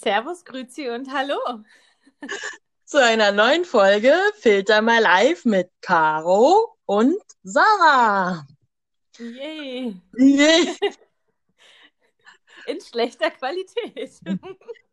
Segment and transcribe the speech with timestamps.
[0.00, 1.36] Servus, Grüezi und Hallo.
[2.86, 8.46] Zu einer neuen Folge Filter mal live mit Caro und Sarah.
[9.18, 10.00] Yay.
[10.16, 10.76] Yay.
[12.66, 14.18] In schlechter Qualität.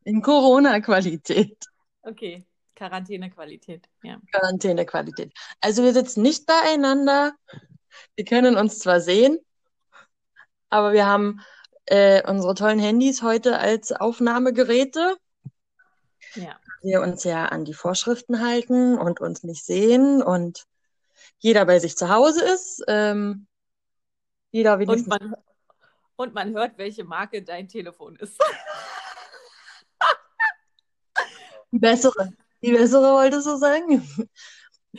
[0.04, 1.58] In Corona-Qualität,
[2.02, 2.46] Okay,
[2.76, 3.88] Quarantäne-Qualität.
[4.04, 4.20] Ja.
[4.34, 5.32] Quarantäne-Qualität.
[5.62, 7.34] Also wir sitzen nicht beieinander.
[8.16, 9.40] Wir können uns zwar sehen,
[10.70, 11.40] aber wir haben
[11.88, 15.18] äh, unsere tollen Handys heute als Aufnahmegeräte.
[16.36, 16.60] ja.
[16.84, 20.68] Wir uns ja an die Vorschriften halten und uns nicht sehen und
[21.40, 22.84] jeder bei sich zu Hause ist.
[22.88, 23.48] Ähm,
[24.52, 25.36] jeder Und man,
[26.16, 28.40] und man hört, welche Marke dein Telefon ist.
[31.72, 32.32] Die bessere.
[32.62, 34.08] Die bessere wolltest du sagen?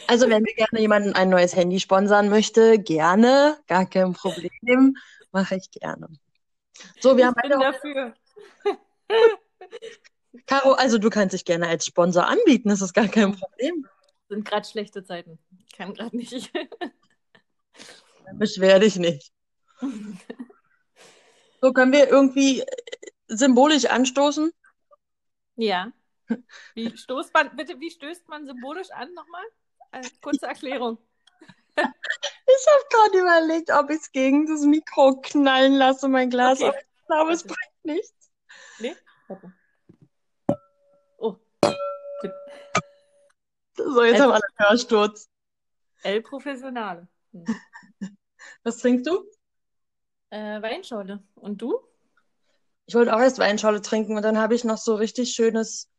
[0.06, 4.96] Also, wenn mir gerne jemand ein neues Handy sponsern möchte, gerne, gar kein Problem,
[5.32, 6.08] mache ich gerne.
[7.00, 8.14] So, wir haben Ich bin beide dafür.
[10.46, 13.86] Caro, also du kannst dich gerne als Sponsor anbieten, das ist gar kein Problem.
[14.28, 15.38] Sind gerade schlechte Zeiten.
[15.76, 16.52] Kann gerade nicht.
[18.34, 19.32] Beschwer dich nicht.
[21.60, 22.64] So, können wir irgendwie
[23.26, 24.52] symbolisch anstoßen?
[25.56, 25.92] Ja.
[26.74, 29.44] Wie stoßt man, bitte, wie stößt man symbolisch an nochmal?
[29.90, 30.98] Äh, kurze Erklärung.
[32.60, 36.60] Ich habe gerade überlegt, ob ich es gegen das Mikro knallen lasse, mein Glas.
[36.60, 36.68] Okay.
[36.68, 38.30] Aber ich glaube, es bringt nichts.
[38.80, 38.96] Nee?
[39.28, 39.52] Warte.
[41.18, 41.36] Oh,
[43.76, 45.28] So, jetzt Also- haben alle Hörsturz.
[46.02, 47.06] El Professionale.
[47.32, 47.44] Hm.
[48.64, 49.24] Was trinkst du?
[50.30, 51.22] Äh, Weinschorle.
[51.36, 51.78] Und du?
[52.86, 55.90] Ich wollte auch erst Weinschorle trinken und dann habe ich noch so richtig schönes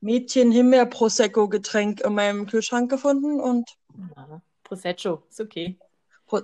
[0.00, 3.68] Mädchen-Himbeer-Prosecco-Getränk in meinem Kühlschrank gefunden und
[4.16, 5.76] Ja, Prosecco, ist okay.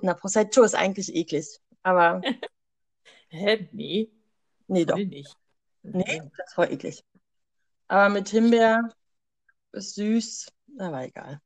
[0.02, 1.60] Na, Prosecco ist eigentlich eklig.
[1.82, 2.22] Aber
[3.28, 3.68] Hä?
[3.72, 4.10] Nee,
[4.68, 4.96] nee, doch.
[4.96, 5.36] nicht.
[5.82, 7.04] Nee, das ist voll eklig.
[7.88, 8.88] Aber mit Himbeer
[9.72, 11.40] ist süß, aber egal.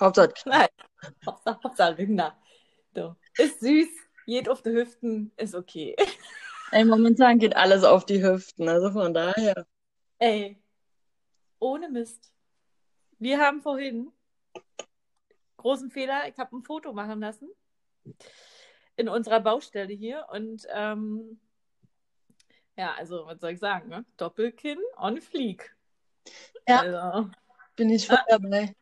[0.00, 0.68] Hauptsache, Nein.
[1.26, 2.40] Hauptsache, Hauptsache Rinder.
[2.94, 3.16] So.
[3.36, 3.88] Ist süß,
[4.26, 5.96] geht auf die Hüften, ist okay.
[6.70, 9.66] ey, momentan geht alles auf die Hüften, also von daher.
[10.18, 10.62] Ey,
[11.58, 12.32] ohne Mist.
[13.18, 14.12] Wir haben vorhin
[15.58, 17.50] großen Fehler, ich habe ein Foto machen lassen
[18.96, 21.38] in unserer Baustelle hier und ähm,
[22.76, 24.04] ja, also was soll ich sagen, ne?
[24.16, 25.76] Doppelkinn on fleek.
[26.66, 26.80] Ja.
[26.80, 27.30] Also,
[27.76, 28.74] Bin ich voll dabei.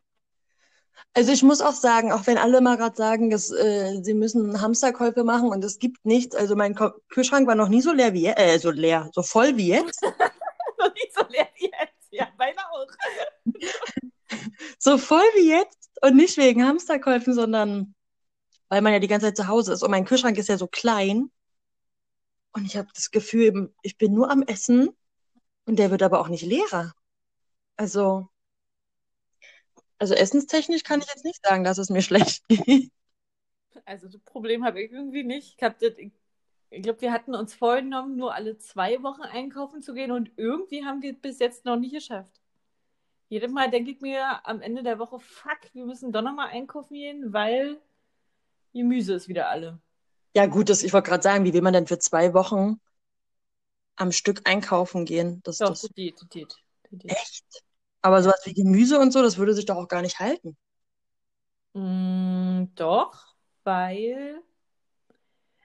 [1.12, 4.60] Also ich muss auch sagen, auch wenn alle mal gerade sagen, dass, äh, sie müssen
[4.60, 6.74] Hamsterkäufe machen und es gibt nichts, also mein
[7.08, 10.02] Kühlschrank war noch nie so leer wie jetzt, äh, so leer, so voll wie jetzt.
[10.78, 12.08] noch nicht so leer wie jetzt.
[12.10, 12.86] Ja, meine auch.
[14.78, 17.94] So voll wie jetzt und nicht wegen Hamsterkäufen, sondern
[18.68, 20.66] weil man ja die ganze Zeit zu Hause ist und mein Kühlschrank ist ja so
[20.66, 21.30] klein
[22.52, 24.88] und ich habe das Gefühl, ich bin nur am Essen
[25.66, 26.94] und der wird aber auch nicht leerer.
[27.76, 28.28] Also,
[29.98, 32.90] also essenstechnisch kann ich jetzt nicht sagen, dass es mir schlecht geht.
[33.84, 35.60] Also das Problem habe ich irgendwie nicht.
[35.60, 36.12] Ich, ich,
[36.70, 40.84] ich glaube, wir hatten uns vorgenommen, nur alle zwei Wochen einkaufen zu gehen und irgendwie
[40.84, 42.40] haben wir es bis jetzt noch nicht geschafft.
[43.28, 46.94] Jedes Mal denke ich mir am Ende der Woche, fuck, wir müssen doch nochmal einkaufen
[46.94, 47.80] gehen, weil
[48.74, 49.80] Gemüse ist wieder alle.
[50.36, 52.78] Ja, gut, das, ich wollte gerade sagen, wie will man denn für zwei Wochen
[53.96, 55.40] am Stück einkaufen gehen?
[55.44, 56.56] Das, Doch, das das geht, das geht.
[56.90, 57.20] Das geht.
[57.20, 57.44] echt.
[58.02, 60.56] Aber sowas wie Gemüse und so, das würde sich doch auch gar nicht halten.
[61.74, 64.42] Mm, doch, weil,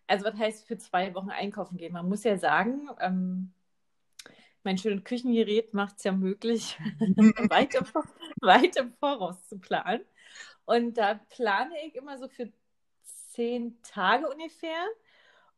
[0.07, 1.93] also was heißt für zwei Wochen einkaufen gehen?
[1.93, 3.53] Man muss ja sagen, ähm,
[4.63, 6.77] mein schönes Küchengerät macht es ja möglich,
[7.49, 7.85] weit im,
[8.41, 10.01] weit im Voraus zu planen.
[10.65, 12.51] Und da plane ich immer so für
[13.03, 14.85] zehn Tage ungefähr.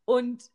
[0.05, 0.51] Und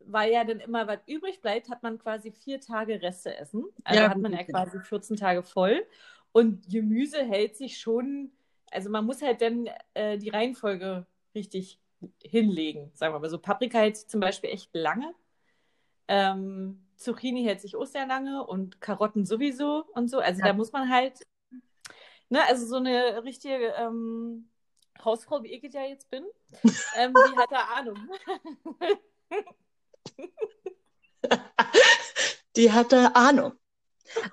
[0.00, 3.64] weil ja dann immer was übrig bleibt, hat man quasi vier Tage Reste essen.
[3.84, 5.86] Also Ja, hat man ja quasi 14 Tage voll.
[6.32, 8.32] Und Gemüse hält sich schon,
[8.70, 11.78] also man muss halt dann äh, die Reihenfolge richtig
[12.22, 13.38] hinlegen, sagen wir mal so.
[13.38, 15.14] Paprika hält sich zum Beispiel echt lange.
[16.08, 20.18] Ähm, Zucchini hält sich auch sehr lange und Karotten sowieso und so.
[20.18, 20.46] Also Ja.
[20.48, 21.26] da muss man halt,
[22.28, 24.48] ne, also so eine richtige ähm,
[25.04, 26.24] Hausfrau, wie ich ja jetzt bin,
[26.96, 27.96] ähm, die hat da Ahnung.
[32.56, 33.52] Die hatte Ahnung.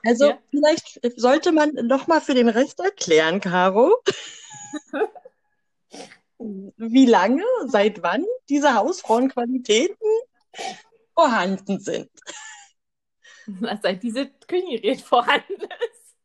[0.06, 0.40] Also Ja.
[0.50, 3.96] vielleicht sollte man noch mal für den Rest erklären, Caro,
[6.38, 9.96] wie lange, seit wann diese Hausfrauenqualitäten
[11.14, 12.10] vorhanden sind.
[13.82, 16.16] Seit dieses Küchengerät vorhanden ist.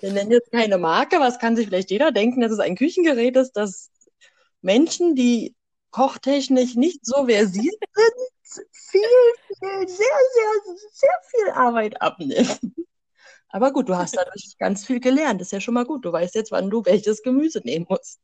[0.00, 3.36] Wir nennen jetzt keine Marke, was kann sich vielleicht jeder denken, dass es ein Küchengerät
[3.36, 3.90] ist, das
[4.60, 5.54] Menschen, die
[5.90, 9.00] kochtechnisch nicht so versiert sind, viel,
[9.58, 9.96] viel, sehr,
[10.34, 12.60] sehr, sehr viel Arbeit abnimmt.
[13.50, 15.40] Aber gut, du hast dadurch ganz viel gelernt.
[15.40, 16.04] Das ist ja schon mal gut.
[16.04, 18.20] Du weißt jetzt, wann du welches Gemüse nehmen musst.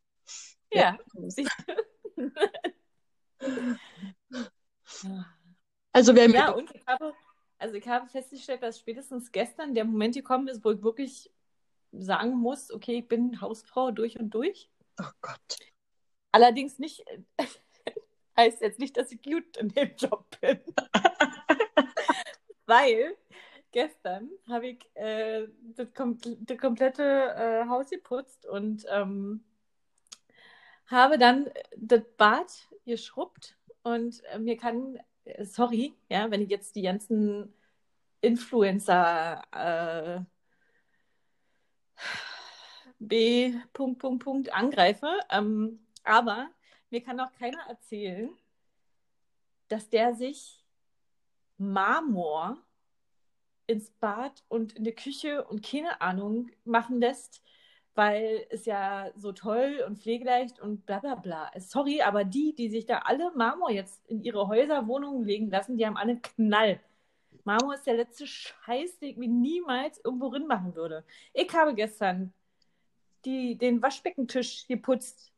[0.73, 0.99] Ja.
[5.93, 7.15] Also wer Ja, mir, und ich habe,
[7.59, 11.31] also ich habe festgestellt, dass spätestens gestern der Moment gekommen ist, wo ich wirklich
[11.93, 14.71] sagen muss, okay, ich bin Hausfrau durch und durch.
[15.01, 15.59] oh Gott.
[16.33, 17.05] Allerdings nicht,
[18.37, 20.61] heißt jetzt nicht, dass ich gut in dem Job bin.
[22.67, 23.17] Weil
[23.71, 25.47] gestern habe ich äh,
[25.77, 29.45] das, kom das komplette äh, Haus geputzt und ähm,
[30.87, 32.53] habe dann das Bad
[32.85, 34.99] geschrubbt und äh, mir kann,
[35.43, 37.53] sorry, ja, wenn ich jetzt die ganzen
[38.21, 40.21] Influencer äh,
[42.99, 43.55] B.
[43.73, 46.49] Punkt, Punkt, Punkt angreife, ähm, aber
[46.91, 48.31] mir kann auch keiner erzählen,
[49.69, 50.65] dass der sich
[51.59, 52.59] Marmor
[53.67, 57.43] ins Bad und in die Küche und keine Ahnung machen lässt,
[57.95, 61.49] weil es ja so toll und pflegeleicht und bla bla bla.
[61.49, 61.71] ist.
[61.71, 65.77] Sorry, aber die, die sich da alle Marmor jetzt in ihre Häuser, Wohnungen legen lassen,
[65.77, 66.81] die haben alle Knall.
[67.45, 71.05] Marmor ist der letzte Scheiß, den ich mir niemals irgendwo drin machen würde.
[71.33, 72.33] Ich habe gestern
[73.25, 75.33] die, den Waschbeckentisch geputzt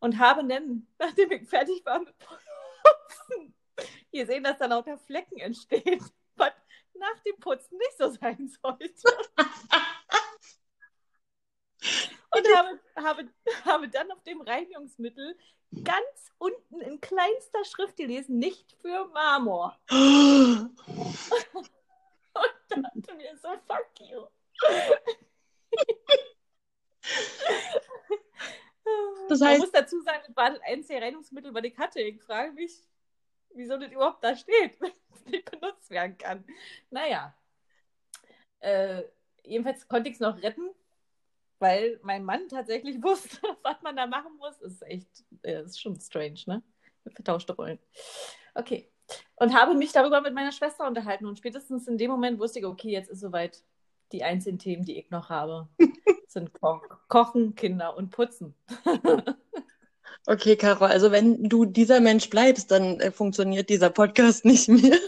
[0.00, 3.54] und habe dann, nachdem ich fertig war mit Putzen,
[4.12, 6.00] gesehen, dass da lauter Flecken entstehen,
[6.36, 6.52] was
[6.94, 9.08] nach dem Putzen nicht so sein sollte.
[12.34, 13.28] Und habe, habe,
[13.64, 15.36] habe dann auf dem Reinigungsmittel
[15.84, 19.78] ganz unten in kleinster Schrift gelesen, nicht für Marmor.
[19.90, 20.70] Und
[22.84, 24.26] dachte mir so, fuck you.
[29.28, 32.00] Das Man heißt- muss dazu sagen, das war das einzige Reinigungsmittel, was ich hatte.
[32.00, 32.72] Ich frage mich,
[33.54, 36.44] wieso das überhaupt da steht, wenn es nicht benutzt werden kann.
[36.90, 37.34] Naja.
[38.60, 39.02] Äh,
[39.42, 40.70] jedenfalls konnte ich es noch retten,
[41.58, 44.60] weil mein Mann tatsächlich wusste, was man da machen muss.
[44.60, 46.62] Ist echt, äh, ist schon strange, ne?
[47.14, 47.78] Vertauschte Rollen.
[48.54, 48.90] Okay.
[49.36, 52.64] Und habe mich darüber mit meiner Schwester unterhalten und spätestens in dem Moment wusste ich,
[52.64, 53.62] okay, jetzt ist soweit.
[54.12, 55.68] Die einzigen Themen, die ich noch habe,
[56.28, 58.54] sind Ko Kochen, Kinder und Putzen.
[60.28, 64.98] Okay, Caro, also wenn du dieser Mensch bleibst, dann äh, funktioniert dieser Podcast nicht mehr.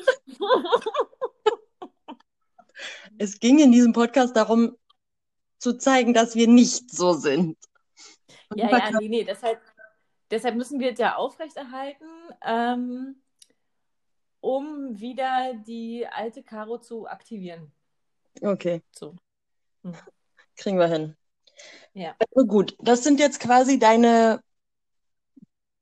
[3.19, 4.77] Es ging in diesem Podcast darum,
[5.59, 7.57] zu zeigen, dass wir nicht so sind.
[8.49, 9.61] Und Ja, ja, nee, nee, deshalb,
[10.31, 12.07] deshalb müssen wir es ja aufrechterhalten,
[12.45, 13.23] ähm,
[14.41, 17.73] um wieder die alte Caro zu aktivieren.
[18.41, 19.17] Okay, So.
[20.57, 21.17] kriegen wir hin.
[21.93, 22.15] Ja.
[22.35, 24.43] Also gut, das sind jetzt quasi deine,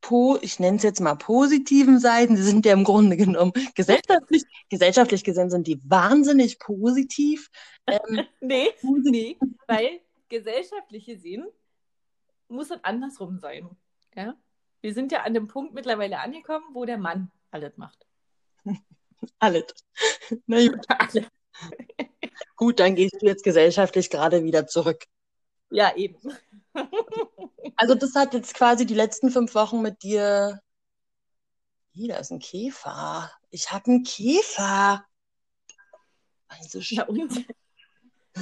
[0.06, 2.36] po ich nenne es jetzt mal positiven Seiten.
[2.36, 7.50] Sie sind ja im Grunde genommen gesellschaftlich, gesellschaftlich gesehen sind die wahnsinnig positiv.
[7.88, 9.36] Ähm, Nee, nee,
[9.66, 11.44] weil gesellschaftlich gesehen
[12.46, 13.68] muss es andersrum sein.
[14.14, 14.36] Ja?
[14.80, 18.06] Wir sind ja an dem Punkt mittlerweile angekommen, wo der Mann alles macht.
[19.40, 19.64] alles.
[20.46, 21.26] Na gut, Alles.
[22.54, 25.04] gut, dann gehst du jetzt gesellschaftlich gerade wieder zurück.
[25.70, 26.16] Ja, eben.
[27.76, 30.60] Also das hat jetzt quasi die letzten fünf Wochen mit dir.
[31.90, 33.30] Hier, da ist ein Käfer.
[33.50, 35.04] Ich habe einen Käfer.
[36.48, 37.46] Also, Ja, und?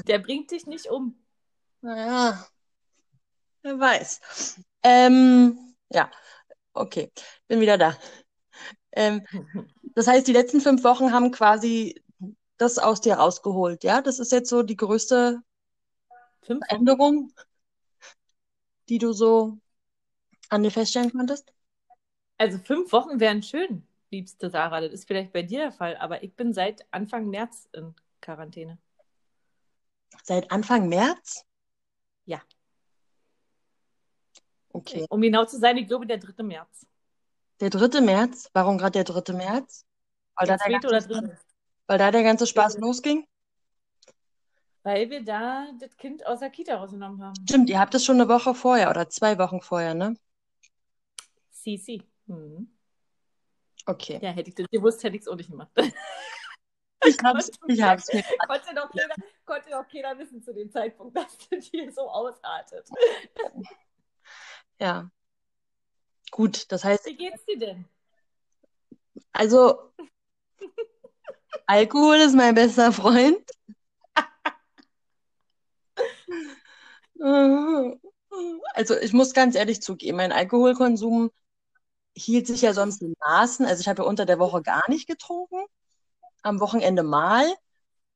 [0.06, 1.16] Der bringt dich nicht um.
[1.80, 2.46] naja,
[3.62, 4.60] wer weiß.
[4.82, 6.10] Ähm, ja,
[6.72, 7.12] okay,
[7.46, 7.96] bin wieder da.
[8.92, 9.24] Ähm,
[9.94, 12.02] das heißt, die letzten fünf Wochen haben quasi
[12.56, 14.00] das aus dir rausgeholt, ja?
[14.00, 15.40] Das ist jetzt so die größte
[16.42, 17.32] Fünf Wochen?
[18.88, 19.58] Die du so
[20.50, 21.52] an dir feststellen konntest?
[22.38, 24.80] Also fünf Wochen wären schön, liebste Sarah.
[24.80, 28.78] Das ist vielleicht bei dir der Fall, aber ich bin seit Anfang März in Quarantäne.
[30.22, 31.44] Seit Anfang März?
[32.26, 32.40] Ja.
[34.72, 35.06] Okay.
[35.08, 36.42] Um genau zu sein, ich glaube der 3.
[36.42, 36.86] März.
[37.60, 38.00] Der 3.
[38.00, 38.50] März?
[38.52, 39.32] Warum gerade der 3.
[39.32, 39.86] März?
[40.36, 41.38] Weil da Der zweite oder ganze, dritte.
[41.86, 43.26] weil da der ganze Spaß losging?
[44.84, 47.34] Weil wir da das Kind aus der Kita rausgenommen haben.
[47.48, 50.14] Stimmt, ihr habt es schon eine Woche vorher oder zwei Wochen vorher, ne?
[51.50, 52.02] Sisi.
[52.26, 52.68] Mhm.
[53.86, 54.18] Okay.
[54.22, 55.70] Ja, hätte ich das gewusst, hätte ich es auch nicht gemacht.
[57.06, 58.22] Ich hab's, ich hab's mir.
[58.46, 59.14] konnte, doch keiner,
[59.44, 62.88] konnte doch keiner wissen zu dem Zeitpunkt, dass das hier so ausartet.
[64.80, 65.10] Ja.
[66.30, 67.84] Gut, das heißt, Wie geht's dir denn?
[69.32, 69.92] also
[71.66, 73.50] Alkohol ist mein bester Freund.
[78.74, 81.30] Also ich muss ganz ehrlich zugeben, mein Alkoholkonsum
[82.16, 83.64] hielt sich ja sonst in Maßen.
[83.66, 85.64] Also ich habe ja unter der Woche gar nicht getrunken.
[86.42, 87.44] Am Wochenende mal.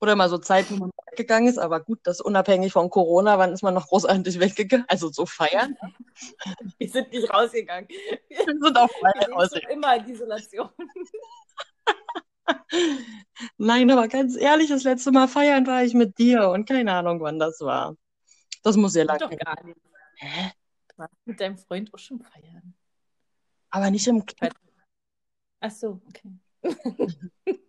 [0.00, 1.58] Oder mal so Zeit, wo man weggegangen ist.
[1.58, 4.86] Aber gut, das unabhängig von Corona, wann ist man noch großartig weggegangen?
[4.88, 5.76] Also so feiern.
[6.78, 7.88] Wir sind nicht rausgegangen.
[7.88, 9.50] Wir sind auch Wir beide sind raus.
[9.52, 10.68] schon immer in Isolation.
[13.58, 17.20] Nein, aber ganz ehrlich, das letzte Mal feiern war ich mit dir und keine Ahnung,
[17.20, 17.96] wann das war.
[18.68, 19.80] Das muss ja Doch gar nicht.
[20.16, 20.52] Hä?
[20.88, 22.75] Du warst mit deinem Freund auch schon feiern.
[23.70, 24.52] Aber nicht im Club.
[25.60, 26.38] Ach so, okay.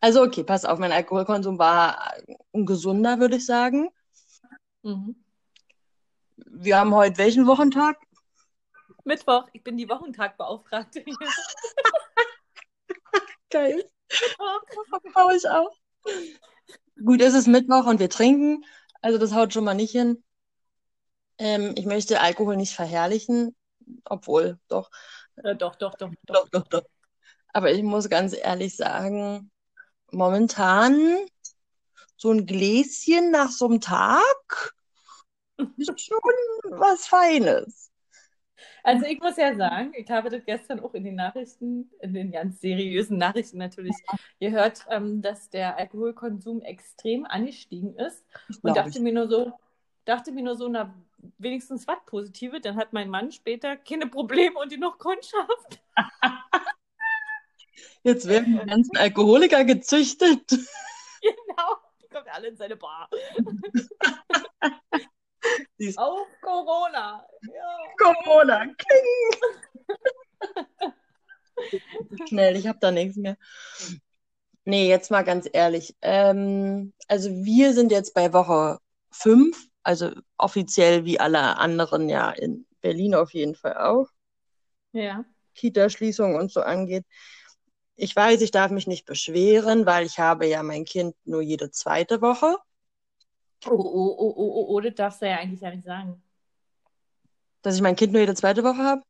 [0.00, 2.12] Also okay, pass auf, mein Alkoholkonsum war
[2.52, 3.88] ein gesunder, würde ich sagen.
[4.82, 5.24] Mhm.
[6.36, 7.96] Wir haben heute welchen Wochentag?
[9.04, 11.06] Mittwoch, ich bin die Wochentagbeauftragte.
[13.50, 13.90] Geil.
[15.14, 15.74] Brauche ich auch.
[17.02, 18.62] Gut, es ist Mittwoch und wir trinken.
[19.00, 20.22] Also das haut schon mal nicht hin.
[21.38, 23.54] Ähm, ich möchte Alkohol nicht verherrlichen,
[24.04, 24.90] obwohl, doch,
[25.36, 26.50] Äh, doch, doch, doch, doch.
[26.50, 26.84] doch, doch.
[27.52, 29.50] Aber ich muss ganz ehrlich sagen,
[30.12, 31.18] momentan
[32.16, 34.74] so ein Gläschen nach so einem Tag
[35.76, 36.18] ist schon
[36.70, 37.90] was Feines.
[38.82, 42.30] Also ich muss ja sagen, ich habe das gestern auch in den Nachrichten, in den
[42.32, 44.02] ganz seriösen Nachrichten natürlich
[44.40, 48.24] gehört, ähm, dass der Alkoholkonsum extrem angestiegen ist.
[48.62, 49.00] Und dachte ich.
[49.00, 49.52] mir nur so,
[50.04, 50.94] dachte mir nur so, na,
[51.38, 55.82] wenigstens was Positive, dann hat mein Mann später keine Probleme und die noch Kundschaft.
[58.02, 60.42] Jetzt werden die ganzen Alkoholiker gezüchtet.
[61.24, 61.78] Genau.
[62.02, 63.08] Die kommt alle in seine Bar.
[65.96, 67.26] Auf Corona.
[67.40, 67.78] Ja.
[67.96, 68.66] Corona.
[68.66, 69.40] Kling.
[72.28, 73.38] Schnell, ich habe da nichts mehr.
[74.66, 75.96] Nee, jetzt mal ganz ehrlich.
[76.02, 78.78] Ähm, also wir sind jetzt bei Woche
[79.10, 84.08] fünf, also offiziell wie alle anderen ja in Berlin auf jeden Fall auch.
[84.92, 85.24] Ja.
[85.54, 87.04] Kita-Schließung und so angeht.
[87.96, 91.70] Ich weiß, ich darf mich nicht beschweren, weil ich habe ja mein Kind nur jede
[91.70, 92.56] zweite Woche.
[93.66, 96.22] Oh, oh, oh, oh, oh, oh, das darfst du ja eigentlich ja nicht sagen.
[97.62, 99.02] Dass ich mein Kind nur jede zweite Woche habe?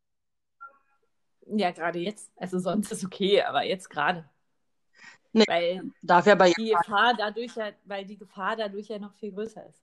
[1.46, 2.30] Ja, gerade jetzt.
[2.36, 4.28] Also sonst ist okay, aber jetzt gerade.
[5.34, 5.44] Nee.
[5.48, 9.32] Weil Darf ja bei die Gefahr dadurch ja, weil die Gefahr dadurch ja noch viel
[9.32, 9.82] größer ist.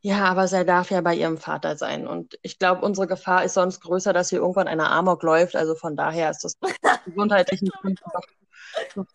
[0.00, 2.06] Ja, aber sie darf ja bei ihrem Vater sein.
[2.06, 5.54] Und ich glaube, unsere Gefahr ist sonst größer, dass hier irgendwann einer Amok läuft.
[5.54, 6.56] Also von daher ist das
[7.04, 8.02] gesundheitlichen Gründen
[8.94, 9.06] doch,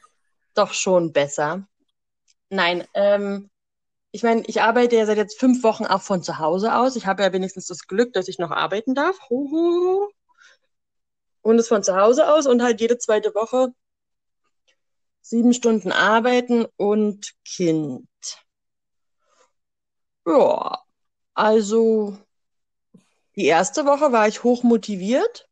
[0.53, 1.67] doch schon besser.
[2.49, 3.49] Nein, ähm,
[4.11, 6.95] ich meine, ich arbeite ja seit jetzt fünf Wochen auch von zu Hause aus.
[6.95, 9.17] Ich habe ja wenigstens das Glück, dass ich noch arbeiten darf.
[9.31, 10.09] Huhu.
[11.41, 13.73] Und es von zu Hause aus und halt jede zweite Woche
[15.21, 18.07] sieben Stunden arbeiten und Kind.
[20.25, 20.79] Ja,
[21.35, 22.17] also
[23.35, 25.49] die erste Woche war ich hoch motiviert,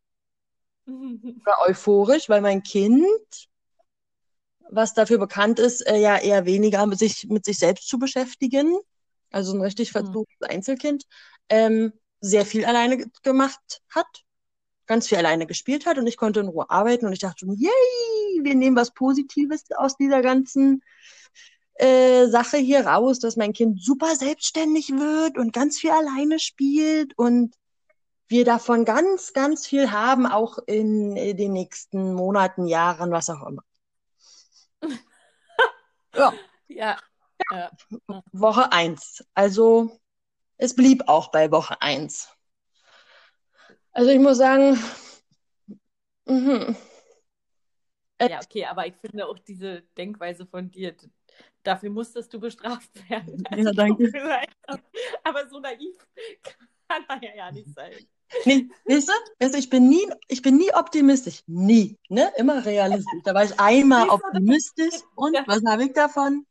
[1.45, 3.49] war euphorisch, weil mein Kind,
[4.71, 8.77] was dafür bekannt ist, äh, ja eher weniger mit sich, mit sich selbst zu beschäftigen,
[9.31, 11.03] also ein richtig versuchtes Einzelkind,
[11.49, 14.05] ähm, sehr viel alleine ge- gemacht hat,
[14.87, 17.69] ganz viel alleine gespielt hat und ich konnte in Ruhe arbeiten und ich dachte yay,
[18.43, 20.83] wir nehmen was Positives aus dieser ganzen
[21.75, 27.17] äh, Sache hier raus, dass mein Kind super selbstständig wird und ganz viel alleine spielt
[27.17, 27.55] und
[28.27, 33.47] wir davon ganz, ganz viel haben, auch in äh, den nächsten Monaten, Jahren, was auch
[33.47, 33.63] immer.
[36.15, 36.33] Ja,
[36.67, 36.97] Ja.
[37.51, 37.71] ja.
[38.31, 39.23] Woche eins.
[39.35, 39.99] Also
[40.57, 42.29] es blieb auch bei Woche eins.
[43.91, 44.77] Also ich muss sagen,
[46.25, 46.75] mhm.
[48.21, 50.95] Ja, okay, aber ich finde auch diese Denkweise von dir,
[51.63, 53.43] dafür musstest du bestraft werden.
[53.55, 54.03] Ja, danke.
[54.11, 54.49] mir leid,
[55.23, 55.95] Aber so naiv
[56.87, 57.93] kann man ja, ja nicht sein.
[58.45, 61.41] Nee, weißt du, weißt du, ich bin nie, ich bin nie optimistisch.
[61.47, 62.31] Nie, ne?
[62.37, 63.21] Immer realistisch.
[63.23, 66.45] Da war ich einmal optimistisch und was habe ich davon?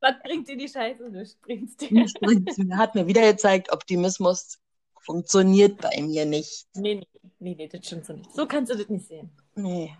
[0.00, 1.10] Was bringt dir die Scheiße?
[1.10, 1.92] Nichts bringt's dir.
[1.92, 2.76] Nichts bringt's mir.
[2.76, 4.58] Hat mir wieder gezeigt, Optimismus
[5.00, 6.66] funktioniert bei mir nicht.
[6.74, 7.08] Nee, nee,
[7.40, 8.32] nee, nee, das stimmt so nicht.
[8.32, 9.30] So kannst du das nicht sehen.
[9.54, 9.94] Nee.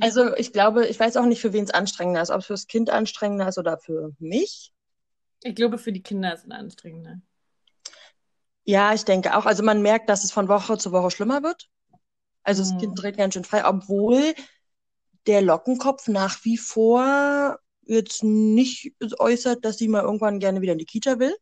[0.00, 2.66] Also ich glaube, ich weiß auch nicht, für wen es anstrengender ist, ob es fürs
[2.66, 4.72] Kind anstrengender ist oder für mich.
[5.42, 7.20] Ich glaube, für die Kinder ist es anstrengender.
[8.64, 9.46] Ja, ich denke auch.
[9.46, 11.68] Also man merkt, dass es von Woche zu Woche schlimmer wird.
[12.42, 12.80] Also das Mhm.
[12.80, 14.34] Kind dreht ganz schön frei, obwohl
[15.26, 20.78] der Lockenkopf nach wie vor jetzt nicht äußert, dass sie mal irgendwann gerne wieder in
[20.78, 21.34] die Kita will.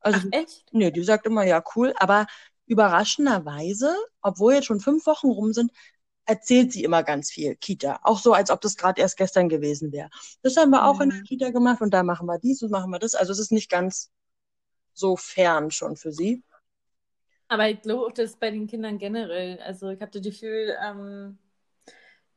[0.00, 0.64] Also Ach, echt?
[0.72, 1.92] Nee, die sagt immer, ja, cool.
[1.98, 2.26] Aber
[2.66, 5.72] überraschenderweise, obwohl jetzt schon fünf Wochen rum sind,
[6.28, 8.00] erzählt sie immer ganz viel Kita.
[8.04, 10.10] Auch so, als ob das gerade erst gestern gewesen wäre.
[10.42, 11.24] Das haben wir auch in der Mhm.
[11.24, 13.14] Kita gemacht und da machen wir dies und machen wir das.
[13.16, 14.10] Also es ist nicht ganz
[14.94, 16.44] so fern schon für sie.
[17.48, 19.58] Aber ich glaube, das ist bei den Kindern generell.
[19.60, 21.38] Also ich habe das Gefühl, ähm,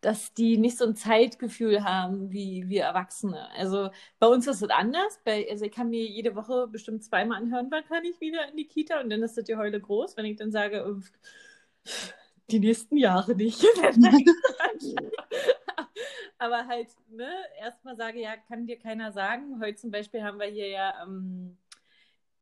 [0.02, 3.50] dass die nicht so ein Zeitgefühl haben wie wir Erwachsene.
[3.52, 5.20] Also bei uns ist es anders.
[5.26, 8.58] Bei, also ich kann mir jede Woche bestimmt zweimal anhören, wann kann ich wieder in
[8.58, 10.84] die Kita und dann ist das die Heule groß, wenn ich dann sage,
[12.52, 13.62] die nächsten Jahre nicht.
[16.38, 17.30] Aber halt, ne,
[17.60, 19.62] erstmal sage, ja, kann dir keiner sagen.
[19.62, 21.58] Heute zum Beispiel haben wir hier ja ähm,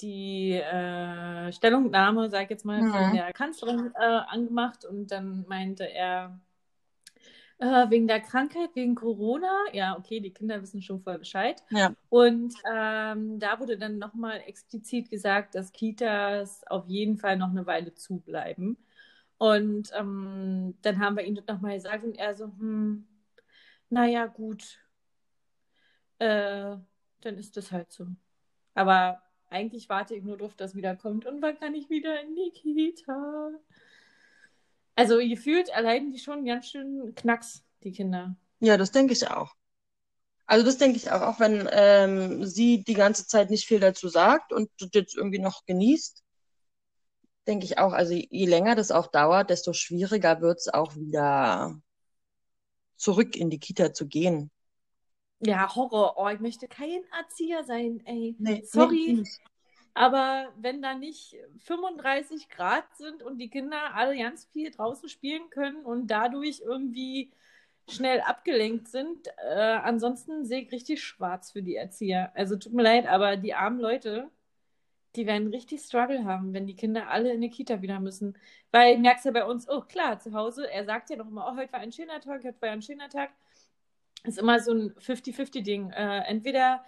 [0.01, 2.91] die äh, Stellungnahme, sag ich jetzt mal, mhm.
[2.91, 6.39] von der Kanzlerin äh, angemacht und dann meinte er,
[7.59, 9.53] äh, wegen der Krankheit, wegen Corona.
[9.73, 11.61] Ja, okay, die Kinder wissen schon voll Bescheid.
[11.69, 11.93] Ja.
[12.07, 17.65] Und ähm, da wurde dann nochmal explizit gesagt, dass Kitas auf jeden Fall noch eine
[17.65, 18.77] Weile zubleiben.
[19.39, 23.07] Und ähm, dann haben wir ihm das nochmal gesagt und er so, hm,
[23.89, 24.77] naja, gut,
[26.19, 26.75] äh,
[27.21, 28.05] dann ist das halt so.
[28.73, 32.35] Aber eigentlich warte ich nur darauf, dass wieder kommt und wann kann ich wieder in
[32.35, 33.51] die Kita?
[34.95, 38.35] Also gefühlt erleiden die schon ganz schön Knacks, die Kinder.
[38.59, 39.55] Ja, das denke ich auch.
[40.47, 44.09] Also das denke ich auch, auch wenn ähm, sie die ganze Zeit nicht viel dazu
[44.09, 46.23] sagt und das jetzt irgendwie noch genießt,
[47.49, 51.75] denke ich auch, also je länger das auch dauert, desto schwieriger wird es auch wieder
[52.95, 54.51] zurück in die Kita zu gehen.
[55.39, 56.15] Ja, Horror.
[56.17, 58.35] Oh, ich möchte kein Erzieher sein, ey.
[58.37, 59.15] Nee, Sorry.
[59.17, 59.23] Nee,
[59.95, 65.49] aber wenn da nicht 35 Grad sind und die Kinder alle ganz viel draußen spielen
[65.49, 67.31] können und dadurch irgendwie
[67.89, 72.31] schnell abgelenkt sind, äh, ansonsten sehe ich richtig schwarz für die Erzieher.
[72.35, 74.29] Also tut mir leid, aber die armen Leute,
[75.15, 78.37] die werden richtig Struggle haben, wenn die Kinder alle in die Kita wieder müssen.
[78.71, 81.51] Weil merkst du ja bei uns, oh klar, zu Hause, er sagt ja noch immer,
[81.51, 83.31] oh, heute war ein schöner Tag, heute war ein schöner Tag.
[84.23, 85.91] Ist immer so ein 50-50-Ding.
[85.91, 86.83] Äh, entweder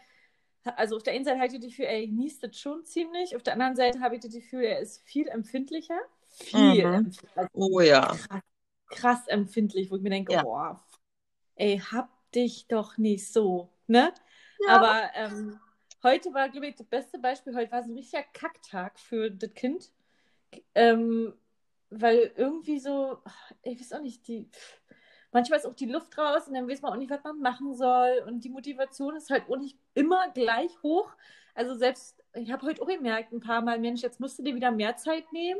[0.63, 3.35] also auf der einen Seite habe ich das Gefühl, er genießt das schon ziemlich.
[3.35, 5.99] Auf der anderen Seite habe ich das Gefühl, er ist viel empfindlicher.
[6.29, 6.87] Viel.
[6.87, 6.93] Mhm.
[6.93, 7.49] Empfindlicher.
[7.53, 8.07] Oh ja.
[8.07, 8.41] Krass,
[8.89, 10.43] krass, empfindlich, wo ich mir denke, ja.
[10.43, 10.85] boah,
[11.55, 14.13] ey, hab dich doch nicht so, ne?
[14.67, 14.75] Ja.
[14.75, 15.59] Aber ähm,
[16.03, 17.55] heute war, glaube ich, das beste Beispiel.
[17.55, 19.91] Heute war so ein richtiger Kacktag für das Kind.
[20.75, 21.33] Ähm,
[21.89, 23.17] weil irgendwie so,
[23.63, 24.49] ich weiß auch nicht, die
[25.31, 27.75] manchmal ist auch die Luft raus und dann weiß man auch nicht, was man machen
[27.75, 28.23] soll.
[28.27, 31.09] Und die Motivation ist halt auch nicht immer gleich hoch.
[31.53, 34.55] Also selbst, ich habe heute auch gemerkt, ein paar Mal, Mensch, jetzt musst du dir
[34.55, 35.59] wieder mehr Zeit nehmen.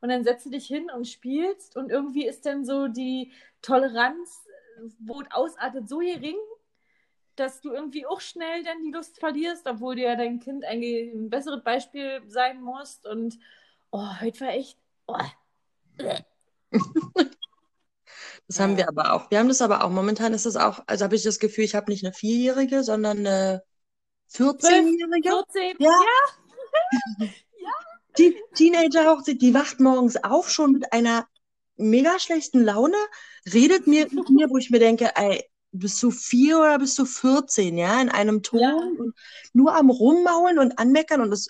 [0.00, 1.76] Und dann setzt du dich hin und spielst.
[1.76, 4.46] Und irgendwie ist dann so die Toleranz,
[4.98, 6.36] wo es ausartet, so gering,
[7.40, 11.12] dass du irgendwie auch schnell dann die Lust verlierst, obwohl dir ja dein Kind eigentlich
[11.12, 13.00] ein besseres Beispiel sein muss.
[13.04, 13.38] Und
[13.90, 14.78] oh, heute war echt.
[15.06, 15.16] Oh.
[18.46, 19.30] Das haben wir aber auch.
[19.30, 19.90] Wir haben das aber auch.
[19.90, 23.18] Momentan ist das auch, also habe ich das Gefühl, ich habe nicht eine Vierjährige, sondern
[23.18, 23.62] eine
[24.32, 25.30] 14-Jährige.
[25.30, 25.88] 14, ja.
[25.88, 27.26] ja.
[27.26, 27.70] ja.
[28.18, 31.28] Die Teenager auch, die wacht morgens auf schon mit einer
[31.76, 32.96] mega schlechten Laune,
[33.52, 37.04] redet mir mit mir, wo ich mir denke, ey, bist du vier oder bist du
[37.04, 38.74] 14, ja, in einem Ton ja.
[38.74, 39.14] und
[39.52, 41.48] nur am Rummaulen und anmeckern und das,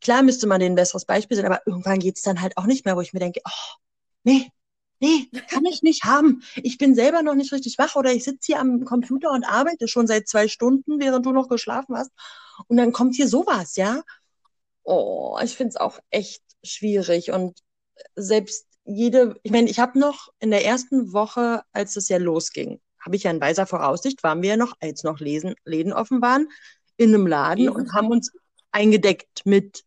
[0.00, 2.66] klar müsste man denen ein besseres Beispiel sein, aber irgendwann geht es dann halt auch
[2.66, 3.74] nicht mehr, wo ich mir denke, oh,
[4.24, 4.50] nee,
[5.00, 6.42] nee, kann ich nicht haben.
[6.56, 9.88] Ich bin selber noch nicht richtig wach oder ich sitze hier am Computer und arbeite
[9.88, 12.10] schon seit zwei Stunden, während du noch geschlafen hast.
[12.68, 14.02] Und dann kommt hier sowas, ja.
[14.84, 17.32] Oh, ich finde es auch echt schwierig.
[17.32, 17.60] Und
[18.14, 22.80] selbst jede, ich meine, ich habe noch in der ersten Woche, als es ja losging,
[23.06, 26.20] habe ich ja in weiser Voraussicht, waren wir ja noch, als noch Lesen, Läden offen
[26.20, 26.48] waren,
[26.96, 28.32] in einem Laden und haben uns
[28.72, 29.84] eingedeckt mit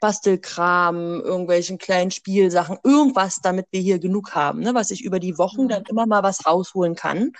[0.00, 5.38] Bastelkram, irgendwelchen kleinen Spielsachen, irgendwas, damit wir hier genug haben, ne, was ich über die
[5.38, 7.32] Wochen dann immer mal was rausholen kann.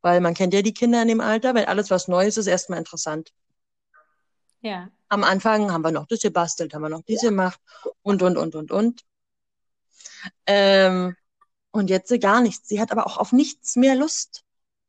[0.00, 2.78] Weil man kennt ja die Kinder in dem Alter, wenn alles was Neues ist, erstmal
[2.78, 3.30] interessant.
[4.60, 4.88] Ja.
[5.08, 7.60] Am Anfang haben wir noch das gebastelt, haben wir noch dies gemacht
[8.02, 9.02] und, und, und, und, und.
[10.46, 11.14] Ähm,
[11.70, 12.68] und jetzt gar nichts.
[12.68, 14.41] Sie hat aber auch auf nichts mehr Lust.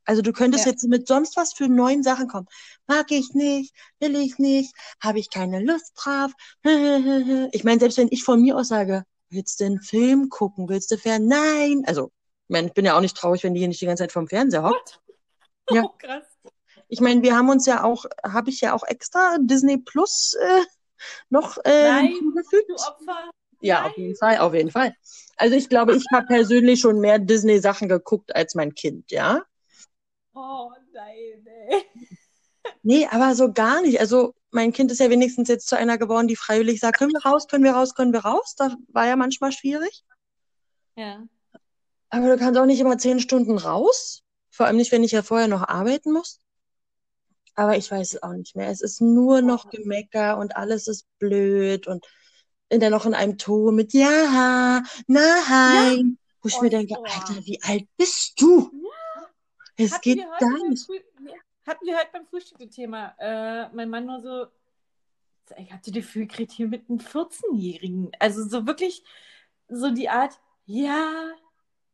[0.05, 0.71] Also du könntest ja.
[0.71, 2.47] jetzt mit sonst was für neuen Sachen kommen.
[2.87, 6.31] Mag ich nicht, will ich nicht, habe ich keine Lust drauf.
[7.51, 10.91] Ich meine, selbst wenn ich von mir aus sage, willst du einen Film gucken, willst
[10.91, 11.27] du fern?
[11.27, 11.83] Nein.
[11.85, 12.11] Also,
[12.47, 14.11] ich meine, ich bin ja auch nicht traurig, wenn die hier nicht die ganze Zeit
[14.11, 14.99] vom Fernseher hockt.
[15.69, 15.83] Ja.
[15.85, 16.25] Oh, krass.
[16.89, 20.61] Ich meine, wir haben uns ja auch, habe ich ja auch extra Disney Plus äh,
[21.29, 22.69] noch äh, Nein, hinzugefügt.
[22.69, 23.31] Du Opfer.
[23.61, 23.91] Ja, Nein.
[23.91, 24.93] auf jeden Fall, auf jeden Fall.
[25.37, 29.43] Also ich glaube, ich habe persönlich schon mehr Disney-Sachen geguckt als mein Kind, ja.
[30.33, 31.83] Oh nein, ey.
[32.81, 33.99] Nee, aber so gar nicht.
[33.99, 37.23] Also mein Kind ist ja wenigstens jetzt zu einer geworden, die freiwillig sagt, können wir
[37.25, 38.55] raus, können wir raus, können wir raus.
[38.57, 40.03] Das war ja manchmal schwierig.
[40.95, 41.23] Ja.
[42.09, 44.21] Aber du kannst auch nicht immer zehn Stunden raus.
[44.49, 46.39] Vor allem nicht, wenn ich ja vorher noch arbeiten muss.
[47.55, 48.69] Aber ich weiß es auch nicht mehr.
[48.69, 52.05] Es ist nur noch Gemecker und alles ist blöd und
[52.69, 56.17] dann noch in einem Ton mit Ja, nein.
[56.41, 57.03] Wo ich Oh, mir denke, oh.
[57.03, 58.71] Alter, wie alt bist du?
[59.77, 60.89] Es Hatten geht wir heute gar beim nicht.
[61.65, 63.15] Hatten wir heute beim Frühstück das Thema.
[63.17, 64.47] Äh, mein Mann nur so,
[65.57, 68.11] ich hatte das Gefühl, kriegt hier mit einem 14-Jährigen.
[68.19, 69.03] Also so wirklich
[69.67, 71.31] so die Art, ja,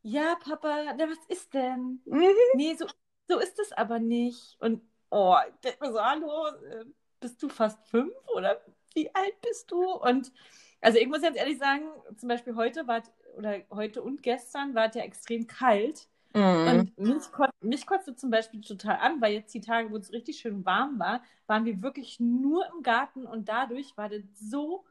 [0.02, 2.02] ja, Papa, na, was ist denn?
[2.06, 2.34] Mhm.
[2.56, 2.88] Nee, so,
[3.28, 4.58] so ist es aber nicht.
[4.60, 6.86] Und oh, ich denk mir so, hallo, äh,
[7.20, 8.62] bist du fast fünf oder
[8.94, 9.84] wie alt bist du?
[9.84, 10.32] Und
[10.82, 11.84] also ich muss jetzt ehrlich sagen,
[12.18, 13.04] zum Beispiel heute war
[13.36, 16.08] oder heute und gestern war es ja extrem kalt.
[16.34, 16.68] Mhm.
[16.68, 20.12] Und mich, kot mich kotzte zum Beispiel total an, weil jetzt die Tage, wo es
[20.14, 24.86] richtig schön warm war, waren wir wirklich nur im Garten und dadurch war das so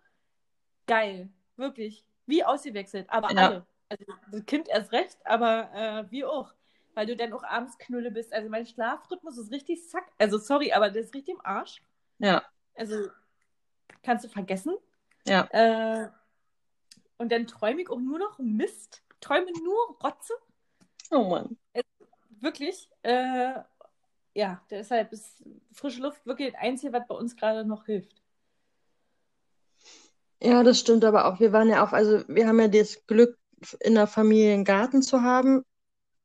[0.86, 1.28] geil.
[1.56, 2.04] Wirklich.
[2.26, 3.08] Wie ausgewechselt.
[3.10, 3.46] Aber Ja.
[3.46, 3.66] alle.
[3.88, 6.52] Also das Kind erst recht, aber äh, wir auch.
[6.94, 8.32] Weil du dann auch abends Knülle bist.
[8.32, 10.10] Also mein Schlafrhythmus ist richtig zack.
[10.18, 11.80] Also sorry, aber das ist richtig im Arsch.
[12.18, 12.42] Ja,
[12.74, 13.08] Also
[14.02, 14.74] kannst du vergessen.
[15.24, 15.46] ja.
[15.52, 16.10] Äh,
[17.18, 19.02] und dann träume ich auch nur noch Mist.
[19.20, 20.34] Träume nur Rotze.
[21.10, 21.56] Oh Mann.
[22.40, 22.88] Wirklich.
[23.02, 23.54] Äh,
[24.34, 25.42] ja, deshalb ist
[25.72, 28.22] frische Luft wirklich das Einzige, was bei uns gerade noch hilft.
[30.40, 31.40] Ja, das stimmt aber auch.
[31.40, 33.36] Wir waren ja auch, also wir haben ja das Glück,
[33.80, 35.64] in der Familie einen Garten zu haben,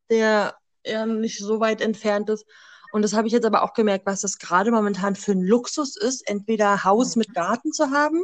[0.10, 2.46] der ja nicht so weit entfernt ist.
[2.94, 5.98] Und das habe ich jetzt aber auch gemerkt, was das gerade momentan für ein Luxus
[5.98, 8.24] ist, entweder Haus mit Garten zu haben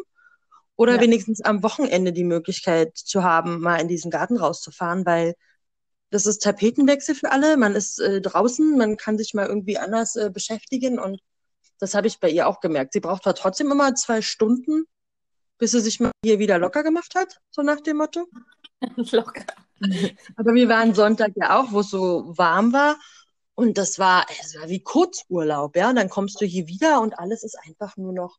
[0.75, 1.01] oder Ja.
[1.01, 5.35] wenigstens am Wochenende die Möglichkeit zu haben, mal in diesen Garten rauszufahren, weil
[6.09, 7.57] das ist Tapetenwechsel für alle.
[7.57, 11.21] Man ist äh, draußen, man kann sich mal irgendwie anders äh, beschäftigen und
[11.79, 12.93] das habe ich bei ihr auch gemerkt.
[12.93, 14.85] Sie braucht zwar trotzdem immer zwei Stunden,
[15.57, 18.27] bis sie sich mal hier wieder locker gemacht hat, so nach dem Motto.
[18.95, 19.45] Locker.
[20.35, 22.97] Aber wir waren Sonntag ja auch, wo es so warm war.
[23.55, 25.89] Und das war, es war wie Kurzurlaub, ja.
[25.89, 28.37] Und dann kommst du hier wieder und alles ist einfach nur noch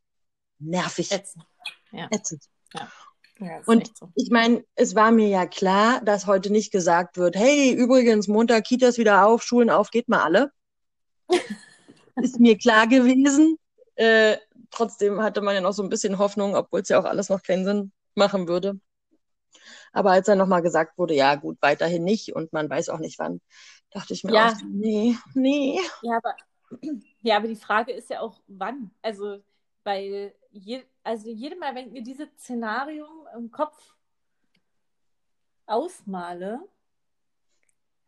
[0.58, 1.44] nervig, Ätzend.
[1.92, 2.44] ätzend.
[2.74, 2.90] Ja,
[3.40, 4.08] ist Und so.
[4.14, 8.64] ich meine, es war mir ja klar, dass heute nicht gesagt wird, hey, übrigens, Montag,
[8.64, 10.52] Kitas wieder auf, Schulen auf, geht mal alle.
[12.16, 13.58] ist mir klar gewesen.
[13.96, 14.36] Äh,
[14.70, 17.42] trotzdem hatte man ja noch so ein bisschen Hoffnung, obwohl es ja auch alles noch
[17.42, 18.80] keinen Sinn machen würde.
[19.92, 23.18] Aber als dann nochmal gesagt wurde, ja gut, weiterhin nicht und man weiß auch nicht
[23.18, 23.40] wann,
[23.90, 24.48] dachte ich mir Ja.
[24.48, 25.78] auch, nee, nee.
[26.02, 26.34] Ja, aber,
[27.22, 28.90] ja, aber die Frage ist ja auch, wann.
[29.02, 29.42] Also,
[29.84, 33.94] weil je, also jedes Mal, wenn ich mir dieses Szenario im Kopf
[35.66, 36.60] ausmale,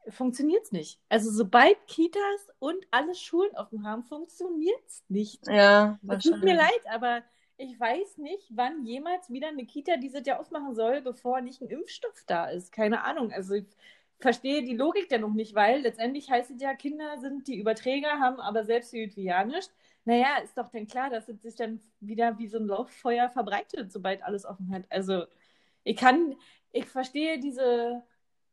[0.09, 1.01] funktioniert es nicht.
[1.09, 5.47] Also, sobald Kitas und alle Schulen offen haben, funktioniert es nicht.
[5.47, 7.23] Ja, Es tut mir leid, aber
[7.57, 11.69] ich weiß nicht, wann jemals wieder eine Kita dieses Jahr aufmachen soll, bevor nicht ein
[11.69, 12.73] Impfstoff da ist.
[12.73, 13.33] Keine Ahnung.
[13.33, 13.67] Also ich
[14.19, 18.19] verstehe die Logik der noch nicht, weil letztendlich heißt es ja, Kinder sind die Überträger,
[18.19, 19.71] haben aber selbst die ja nicht.
[20.05, 23.93] Naja, ist doch dann klar, dass es sich dann wieder wie so ein Lauffeuer verbreitet,
[23.93, 24.85] sobald alles offen hat.
[24.91, 25.27] Also
[25.85, 26.35] ich kann,
[26.73, 28.03] ich verstehe diese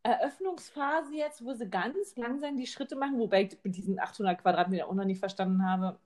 [0.04, 4.88] Eröffnungsphase jetzt, wo sie ganz langsam die Schritte machen, wobei ich mit diesen 800 Quadratmeter
[4.88, 6.00] auch noch nicht verstanden habe.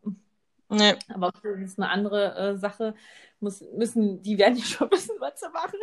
[0.69, 0.95] Nee.
[1.13, 2.95] Aber das ist eine andere äh, Sache.
[3.39, 5.79] Muss, müssen, die werden ja schon wissen, was sie machen.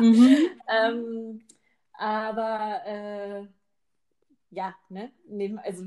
[0.00, 0.36] Mhm.
[0.70, 1.40] Ähm,
[1.94, 3.46] aber äh,
[4.50, 5.12] ja, ne?
[5.64, 5.84] Also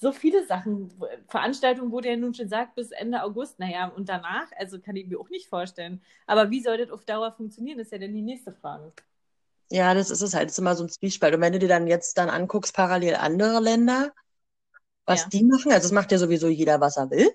[0.00, 0.92] so viele Sachen.
[1.28, 3.58] Veranstaltungen wurde ja nun schon gesagt, bis Ende August.
[3.58, 6.02] Naja, und danach, also kann ich mir auch nicht vorstellen.
[6.26, 8.92] Aber wie soll das auf Dauer funktionieren, ist ja dann die nächste Frage.
[9.70, 10.46] Ja, das ist es halt.
[10.46, 11.34] Das ist immer so ein Zwiespalt.
[11.34, 14.12] Und wenn du dir dann jetzt dann anguckst, parallel andere Länder,
[15.04, 15.28] was Ja.
[15.28, 17.30] die machen, also es macht ja sowieso jeder, was er will,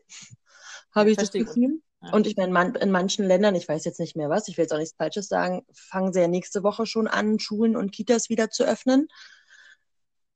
[0.95, 1.47] habe ich das verstehe ich.
[1.47, 1.81] Gefühl.
[2.01, 2.13] Ja.
[2.13, 4.63] Und ich meine, man, in manchen Ländern, ich weiß jetzt nicht mehr was, ich will
[4.63, 8.29] jetzt auch nichts Falsches sagen, fangen sie ja nächste Woche schon an, Schulen und Kitas
[8.29, 9.07] wieder zu öffnen.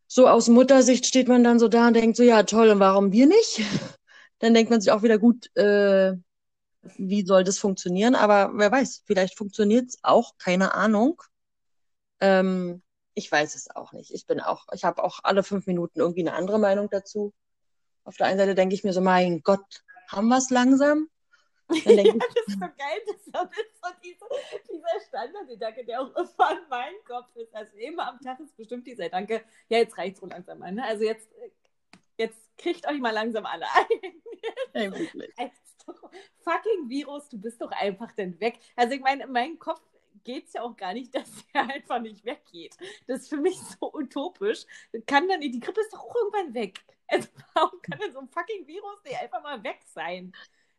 [0.08, 3.12] So aus Muttersicht steht man dann so da und denkt so, ja toll, und warum
[3.12, 3.62] wir nicht?
[4.40, 6.14] Dann denkt man sich auch wieder, gut, äh,
[6.98, 8.16] wie soll das funktionieren?
[8.16, 11.22] Aber wer weiß, vielleicht funktioniert es auch, keine Ahnung.
[12.20, 14.12] Ähm, ich weiß es auch nicht.
[14.12, 17.34] Ich bin auch, ich habe auch alle fünf Minuten irgendwie eine andere Meinung dazu.
[18.04, 21.08] Auf der einen Seite denke ich mir so, mein Gott, haben wir es langsam?
[21.68, 24.26] Dann denke ich, Das ist so geil, das ist so, diese,
[24.72, 27.54] dieser Standardgedanke, der auch immer in meinem Kopf ist.
[27.54, 30.72] Also immer am Tag ist bestimmt dieser Gedanke, ja, jetzt reicht's so langsam mal.
[30.72, 30.84] Ne?
[30.84, 31.30] Also jetzt,
[32.18, 34.22] jetzt kriegt euch mal langsam alle ein.
[34.74, 35.34] ey, wirklich.
[35.38, 35.66] Es
[36.44, 38.58] Fucking Virus, du bist doch einfach dann weg.
[38.76, 39.82] Also ich meine, in meinem Kopf
[40.24, 42.76] geht es ja auch gar nicht, dass der einfach nicht weggeht.
[43.08, 44.66] Das ist für mich so utopisch.
[45.06, 46.80] Kann dann, die Grippe ist doch auch irgendwann weg.
[47.08, 50.34] Also warum kann denn so ein fucking Virus nicht einfach mal weg sein?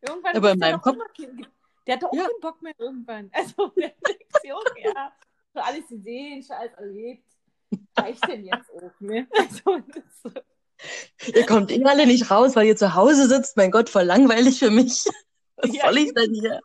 [0.08, 1.46] Irgendwann Aber in meinem Kopf- kein-
[1.86, 2.24] Der hat doch auch Ja.
[2.26, 3.30] keinen Bock mehr irgendwann.
[3.34, 5.12] Also der denkt sich auch, ja,
[5.52, 7.24] schon alles gesehen, schon alles erlebt.
[7.98, 9.26] Reicht denn jetzt auch, ne?
[9.38, 9.80] Also,
[10.22, 10.30] so.
[11.34, 13.56] Ihr kommt eh alle nicht raus, weil ihr zu Hause sitzt.
[13.56, 15.04] Mein Gott, voll langweilig für mich.
[15.56, 15.86] Was Ja.
[15.86, 16.60] soll ich denn hier?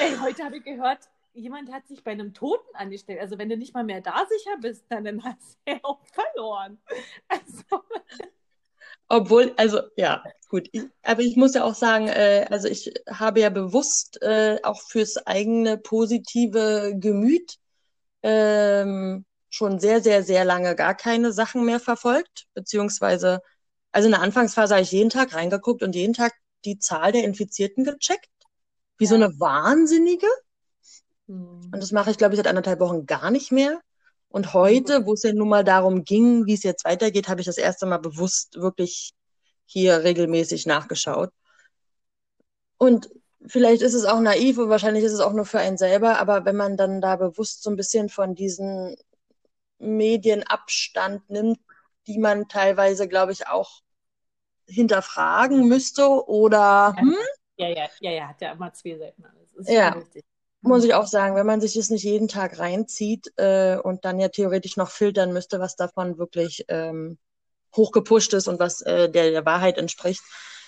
[0.00, 0.98] Ey, heute habe ich gehört,
[1.32, 3.20] jemand hat sich bei einem Toten angestellt.
[3.20, 6.00] Also wenn du nicht mal mehr da sicher bist, dann, dann hast du ja auch
[6.08, 6.78] verloren.
[7.28, 7.84] Also.
[9.08, 10.68] Obwohl, also ja, gut.
[10.72, 14.80] Ich, aber ich muss ja auch sagen, äh, also ich habe ja bewusst äh, auch
[14.82, 17.56] fürs eigene positive Gemüt
[18.22, 23.40] ähm, schon sehr, sehr, sehr lange gar keine Sachen mehr verfolgt, beziehungsweise,
[23.92, 27.24] also in der Anfangsphase habe ich jeden Tag reingeguckt und jeden Tag die Zahl der
[27.24, 28.28] Infizierten gecheckt.
[28.98, 29.10] Wie ja.
[29.10, 30.26] so eine Wahnsinnige.
[31.28, 31.70] Hm.
[31.72, 33.80] Und das mache ich, glaube ich, seit anderthalb Wochen gar nicht mehr.
[34.30, 37.46] Und heute, wo es ja nun mal darum ging, wie es jetzt weitergeht, habe ich
[37.46, 39.12] das erste Mal bewusst wirklich
[39.64, 41.30] hier regelmäßig nachgeschaut.
[42.76, 43.08] Und
[43.46, 46.44] vielleicht ist es auch naiv und wahrscheinlich ist es auch nur für einen selber, aber
[46.44, 48.96] wenn man dann da bewusst so ein bisschen von diesen
[49.78, 51.58] Medienabstand nimmt,
[52.06, 53.80] die man teilweise, glaube ich, auch
[54.66, 56.94] hinterfragen müsste oder.
[56.98, 57.14] Hm?
[57.56, 59.68] Ja, ja, ja, ja, hat ja immer zwei Seiten alles.
[59.68, 59.88] ja.
[59.90, 60.24] Richtig
[60.68, 64.20] muss ich auch sagen, wenn man sich das nicht jeden Tag reinzieht äh, und dann
[64.20, 67.18] ja theoretisch noch filtern müsste, was davon wirklich ähm,
[67.76, 70.22] hochgepusht ist und was äh, der, der Wahrheit entspricht,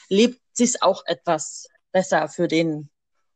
[0.09, 2.91] lebt sich auch etwas besser für den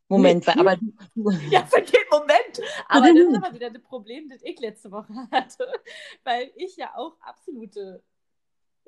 [0.08, 0.46] Moment.
[0.46, 0.76] Nee, aber,
[1.50, 2.60] ja, für den Moment.
[2.88, 5.66] Aber das ist aber wieder das Problem, das ich letzte Woche hatte,
[6.24, 8.02] weil ich ja auch absolute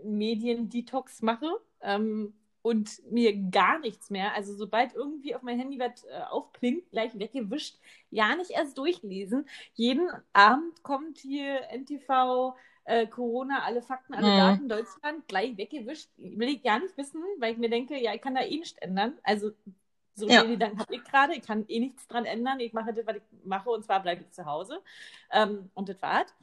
[0.02, 1.50] Mediendetox mache.
[1.80, 2.34] Ähm,
[2.66, 4.34] und mir gar nichts mehr.
[4.34, 7.76] Also sobald irgendwie auf mein Handy was äh, aufklingt, gleich weggewischt,
[8.10, 9.48] ja nicht erst durchlesen.
[9.74, 14.36] Jeden Abend kommt hier NTV, äh, Corona, alle Fakten, alle mhm.
[14.36, 16.10] Daten, Deutschland, gleich weggewischt.
[16.16, 18.82] Will ich gar nicht wissen, weil ich mir denke, ja, ich kann da eh nicht
[18.82, 19.16] ändern.
[19.22, 19.52] Also
[20.16, 20.42] so ja.
[20.42, 21.34] Gedanken habe ich gerade.
[21.34, 22.58] Ich kann eh nichts dran ändern.
[22.58, 24.82] Ich mache das, was ich mache, und zwar bleibe ich zu Hause.
[25.30, 26.34] Ähm, und das war's.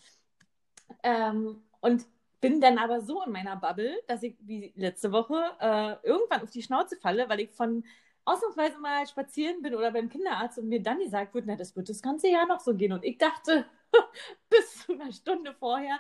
[1.03, 2.05] Ähm, und
[2.43, 6.51] bin dann aber so in meiner Bubble, dass ich wie letzte Woche äh, irgendwann auf
[6.51, 7.86] die Schnauze falle, weil ich von
[8.25, 11.88] ausnahmsweise mal spazieren bin oder beim Kinderarzt und mir dann gesagt wird, na, das wird
[11.88, 12.91] das ganze Jahr noch so gehen.
[12.91, 13.65] Und ich dachte
[14.49, 15.97] bis zu einer Stunde vorher,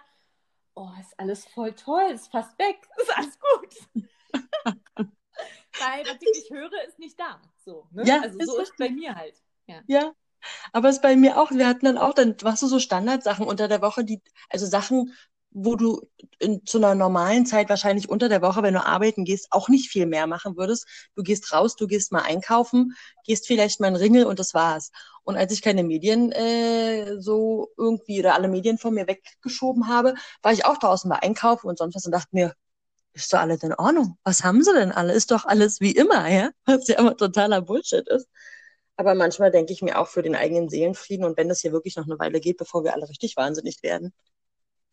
[0.75, 4.03] oh, ist alles voll toll, ist fast weg, ist alles gut.
[5.79, 7.41] Weil was ich nicht höre, ist nicht da.
[7.63, 8.03] So, ne?
[8.05, 9.41] ja, also so ist es bei mir halt.
[9.67, 9.81] Ja.
[9.87, 10.11] ja.
[10.73, 13.47] Aber es ist bei mir auch, wir hatten dann auch, dann warst du so Standardsachen
[13.47, 15.13] unter der Woche, die, also Sachen,
[15.53, 16.01] wo du
[16.39, 19.89] in, zu einer normalen Zeit wahrscheinlich unter der Woche, wenn du arbeiten gehst, auch nicht
[19.89, 20.85] viel mehr machen würdest.
[21.15, 22.93] Du gehst raus, du gehst mal einkaufen,
[23.25, 24.91] gehst vielleicht mal einen Ringel und das war's.
[25.23, 30.15] Und als ich keine Medien äh, so irgendwie oder alle Medien von mir weggeschoben habe,
[30.41, 32.53] war ich auch draußen mal einkaufen und sonst was und dachte mir,
[33.13, 34.17] ist doch alles in Ordnung.
[34.23, 35.13] Was haben sie denn alle?
[35.13, 36.49] Ist doch alles wie immer, ja?
[36.65, 38.27] Was ja immer totaler Bullshit ist.
[38.95, 41.95] Aber manchmal denke ich mir auch für den eigenen Seelenfrieden und wenn das hier wirklich
[41.95, 44.13] noch eine Weile geht, bevor wir alle richtig wahnsinnig werden,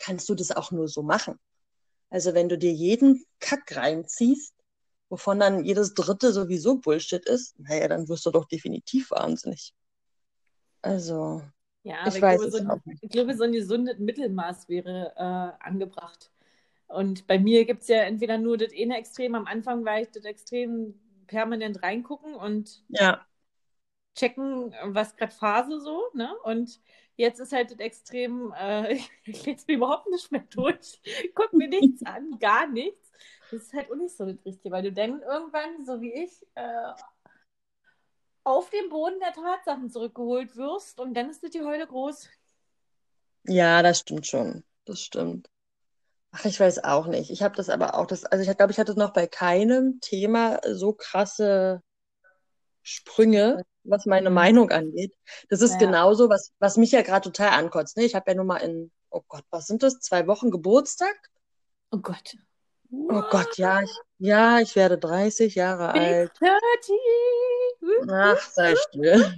[0.00, 1.38] kannst du das auch nur so machen.
[2.08, 4.54] Also wenn du dir jeden Kack reinziehst,
[5.08, 9.72] wovon dann jedes dritte sowieso Bullshit ist, naja, dann wirst du doch definitiv wahnsinnig.
[10.82, 11.42] Also,
[11.82, 16.30] ja, ich, weiß glaube, so ein, ich glaube, so ein gesundes Mittelmaß wäre äh, angebracht.
[16.88, 20.10] Und bei mir gibt es ja entweder nur das eine Extrem, am Anfang war ich
[20.10, 20.94] das Extrem
[21.26, 23.24] permanent reingucken und ja.
[24.14, 26.34] Checken, was gerade Phase so, ne?
[26.44, 26.80] Und
[27.20, 28.94] Jetzt ist halt das Extrem, äh,
[29.26, 30.98] ich lese mir überhaupt nicht mehr durch,
[31.34, 33.12] guck mir nichts an, gar nichts.
[33.50, 36.46] Das ist halt auch nicht so das Richtige, weil du dann irgendwann, so wie ich,
[36.54, 36.92] äh,
[38.42, 42.30] auf den Boden der Tatsachen zurückgeholt wirst und dann ist die Heule groß.
[43.44, 44.64] Ja, das stimmt schon.
[44.86, 45.50] Das stimmt.
[46.30, 47.30] Ach, ich weiß auch nicht.
[47.30, 50.58] Ich habe das aber auch, das, also ich glaube, ich hatte noch bei keinem Thema
[50.72, 51.82] so krasse
[52.82, 54.34] Sprünge was meine mhm.
[54.34, 55.12] Meinung angeht.
[55.48, 55.78] Das ist ja.
[55.78, 57.96] genauso, was, was mich ja gerade total ankotzt.
[57.96, 58.04] Ne?
[58.04, 60.00] Ich habe ja nun mal in, oh Gott, was sind das?
[60.00, 61.16] Zwei Wochen Geburtstag?
[61.90, 62.36] Oh Gott.
[62.92, 66.32] Oh Gott, ja, ich, ja, ich werde 30 Jahre Big alt.
[66.38, 68.10] 30.
[68.10, 69.34] Ach, sei still.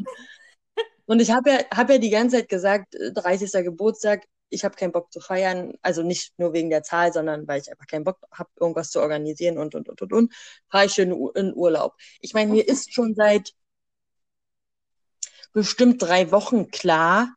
[1.05, 3.55] Und ich habe ja, hab ja die ganze Zeit gesagt, 30.
[3.55, 5.75] Äh, Geburtstag, ich habe keinen Bock zu feiern.
[5.83, 9.01] Also nicht nur wegen der Zahl, sondern weil ich einfach keinen Bock habe, irgendwas zu
[9.01, 10.35] organisieren und, und, und, und, und.
[10.71, 11.95] Fahre ich schön in Urlaub.
[12.21, 13.53] Ich meine, mir ist schon seit
[15.53, 17.35] bestimmt drei Wochen klar.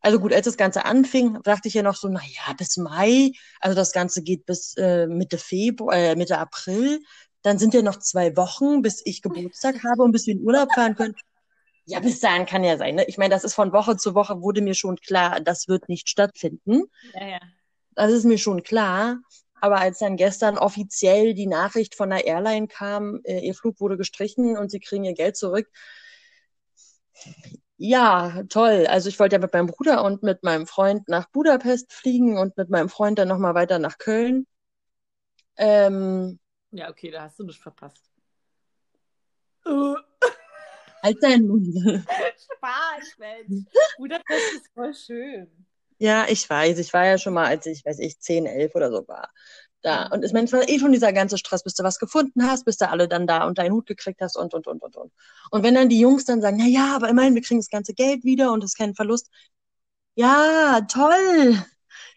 [0.00, 3.32] Also gut, als das Ganze anfing, dachte ich ja noch so, na ja, bis Mai,
[3.60, 7.00] also das Ganze geht bis äh, Mitte Februar, äh, Mitte April.
[7.42, 10.72] Dann sind ja noch zwei Wochen, bis ich Geburtstag habe und bis wir in Urlaub
[10.72, 11.14] fahren können.
[11.86, 12.96] Ja, bis dahin kann ja sein.
[12.96, 13.04] Ne?
[13.06, 16.08] Ich meine, das ist von Woche zu Woche, wurde mir schon klar, das wird nicht
[16.08, 16.84] stattfinden.
[17.14, 17.40] Ja, ja.
[17.94, 19.18] Das ist mir schon klar.
[19.60, 23.96] Aber als dann gestern offiziell die Nachricht von der Airline kam, äh, ihr Flug wurde
[23.96, 25.68] gestrichen und sie kriegen ihr Geld zurück,
[27.76, 28.86] ja, toll.
[28.88, 32.56] Also ich wollte ja mit meinem Bruder und mit meinem Freund nach Budapest fliegen und
[32.56, 34.46] mit meinem Freund dann nochmal weiter nach Köln.
[35.56, 36.38] Ähm,
[36.70, 38.10] ja, okay, da hast du nicht verpasst.
[39.64, 39.96] Also
[41.02, 41.66] Halt deinen Mund.
[42.56, 43.64] Spaß, Mensch.
[43.96, 45.66] Budapest ist voll schön.
[45.98, 46.78] Ja, ich weiß.
[46.78, 49.30] Ich war ja schon mal, als ich, weiß ich, 10, 11 oder so war.
[49.82, 50.06] Da.
[50.08, 52.88] Und es war eh schon dieser ganze Stress, bis du was gefunden hast, bis du
[52.88, 55.12] alle dann da und deinen Hut gekriegt hast und, und, und, und, und.
[55.50, 57.94] Und wenn dann die Jungs dann sagen, na ja, aber immerhin, wir kriegen das ganze
[57.94, 59.30] Geld wieder und es ist kein Verlust.
[60.16, 61.62] Ja, toll.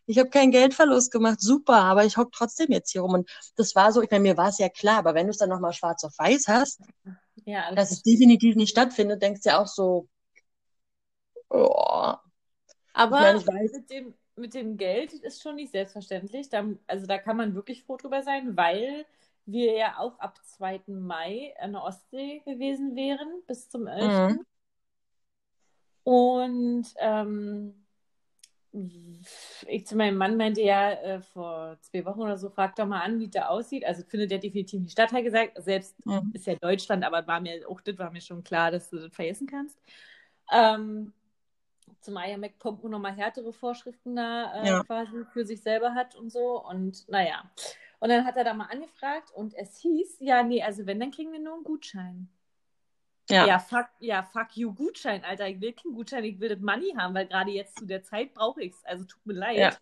[0.07, 3.13] Ich habe keinen Geldverlust gemacht, super, aber ich hocke trotzdem jetzt hier rum.
[3.13, 5.37] Und das war so, ich meine, mir war es ja klar, aber wenn du es
[5.37, 6.81] dann nochmal schwarz auf weiß hast,
[7.45, 10.07] Ja, dass es definitiv nicht stattfindet, denkst du ja auch so,
[11.49, 12.13] oh,
[12.93, 16.49] Aber Ich meine, ich weiß- mit dem, mit dem Geld ist schon nicht selbstverständlich.
[16.49, 19.05] Da, also da kann man wirklich froh drüber sein, weil
[19.45, 20.99] wir ja auch ab 2.
[20.99, 24.29] Mai an der Ostsee gewesen wären bis zum 11.
[24.29, 24.45] Mhm.
[26.03, 27.73] Und ähm,
[29.67, 33.01] ich zu meinem Mann meinte ja äh, vor zwei Wochen oder so, frag doch mal
[33.01, 33.85] an, wie da aussieht.
[33.85, 35.63] Also findet der definitiv nicht statt, hat er gesagt.
[35.63, 36.31] Selbst Mhm.
[36.33, 39.13] ist ja Deutschland, aber war mir auch das war mir schon klar, dass du das
[39.13, 39.79] vergessen kannst.
[40.51, 41.13] Ähm,
[42.01, 44.83] zumal ja MacPomp nur nochmal härtere Vorschriften da äh, Ja.
[44.83, 46.63] quasi für sich selber hat und so.
[46.65, 47.49] Und naja.
[47.99, 51.11] Und dann hat er da mal angefragt und es hieß, ja, nee, also wenn, dann
[51.11, 52.29] kriegen wir nur einen Gutschein.
[53.29, 53.45] Ja.
[53.45, 55.47] Ja, fuck, ja, fuck you, Gutschein, Alter.
[55.47, 58.33] Ich will keinen Gutschein, ich will das Money haben, weil gerade jetzt zu der Zeit
[58.33, 58.85] brauche ich es.
[58.85, 59.57] Also tut mir leid.
[59.57, 59.73] Ja.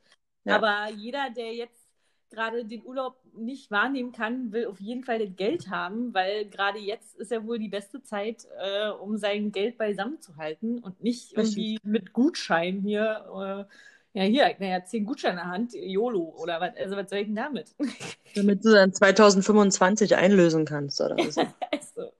[0.43, 0.55] Ja.
[0.55, 1.86] Aber jeder, der jetzt
[2.29, 6.79] gerade den Urlaub nicht wahrnehmen kann, will auf jeden Fall das Geld haben, weil gerade
[6.79, 11.01] jetzt ist ja wohl die beste Zeit, äh, um sein Geld beisammen zu halten und
[11.03, 13.67] nicht irgendwie mit Gutschein hier.
[14.13, 17.19] Äh, ja, hier, naja, zehn Gutscheine in der Hand, YOLO oder was, also was soll
[17.19, 17.75] ich denn damit?
[18.35, 21.37] Damit du dann 2025 einlösen kannst oder was.
[21.71, 22.11] also,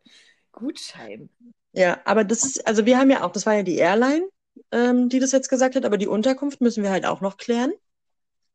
[0.52, 1.30] Gutschein.
[1.74, 4.28] Ja, aber das ist, also wir haben ja auch, das war ja die Airline,
[4.72, 7.72] ähm, die das jetzt gesagt hat, aber die Unterkunft müssen wir halt auch noch klären.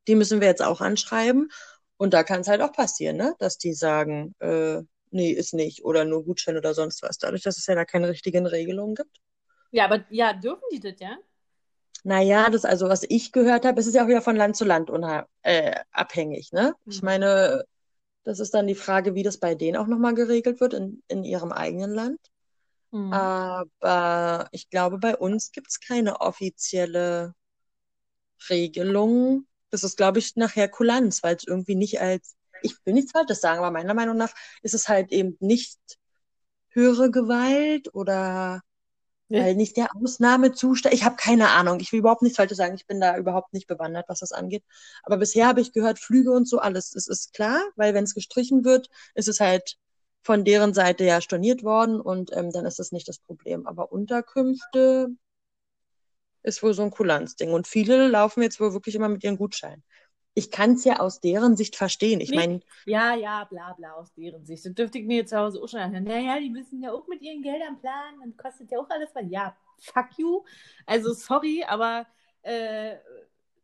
[0.09, 1.51] Die müssen wir jetzt auch anschreiben.
[1.97, 3.35] Und da kann es halt auch passieren, ne?
[3.38, 7.19] Dass die sagen, äh, nee, ist nicht oder nur Gutschein oder sonst was.
[7.19, 9.19] Dadurch, dass es ja da keine richtigen Regelungen gibt.
[9.71, 11.19] Ja, aber ja, dürfen die das, ja?
[12.05, 14.65] Naja, das also, was ich gehört habe, es ist ja auch wieder von Land zu
[14.65, 14.91] Land
[15.43, 16.75] äh, abhängig, ne?
[16.88, 17.07] Ich Mhm.
[17.07, 17.65] meine,
[18.25, 21.25] das ist dann die Frage, wie das bei denen auch nochmal geregelt wird in, in
[21.25, 22.21] ihrem eigenen Land.
[22.93, 23.11] Mhm.
[23.11, 27.35] Aber ich glaube, bei uns gibt es keine offizielle
[28.51, 29.47] Regelung.
[29.72, 33.40] Das ist, glaube ich, nachher Kulanz, weil es irgendwie nicht als, ich will nichts Falsches
[33.40, 34.32] sagen, aber meiner Meinung nach
[34.62, 35.80] ist es halt eben nicht
[36.70, 38.62] höhere Gewalt oder
[39.28, 39.40] Ja.
[39.44, 40.94] weil nicht der Ausnahmezustand.
[40.94, 41.80] Ich habe keine Ahnung.
[41.80, 42.74] Ich will überhaupt nichts Falsches sagen.
[42.76, 44.62] Ich bin da überhaupt nicht bewandert, was das angeht.
[45.04, 46.94] Aber bisher habe ich gehört, Flüge und so alles.
[46.94, 49.76] Es ist klar, weil wenn es gestrichen wird, ist es halt
[50.22, 53.66] von deren Seite ja storniert worden und ähm, dann ist das nicht das Problem.
[53.66, 55.08] Aber Unterkünfte
[56.42, 57.52] ist wohl so ein Kulanzding.
[57.52, 59.83] Und viele laufen jetzt wohl wirklich immer mit ihren Gutscheinen.
[60.35, 62.20] Ich kann es ja aus deren Sicht verstehen.
[62.20, 64.64] Ich meine, Ja, ja, bla bla aus deren Sicht.
[64.64, 66.05] Das dürfte ich mir jetzt zu Hause auch schon anhören.
[66.05, 69.24] Naja, die müssen ja auch mit ihren Geldern planen, dann kostet ja auch alles was.
[69.28, 70.42] Ja, fuck you.
[70.87, 72.07] Also sorry, aber
[72.42, 72.96] äh,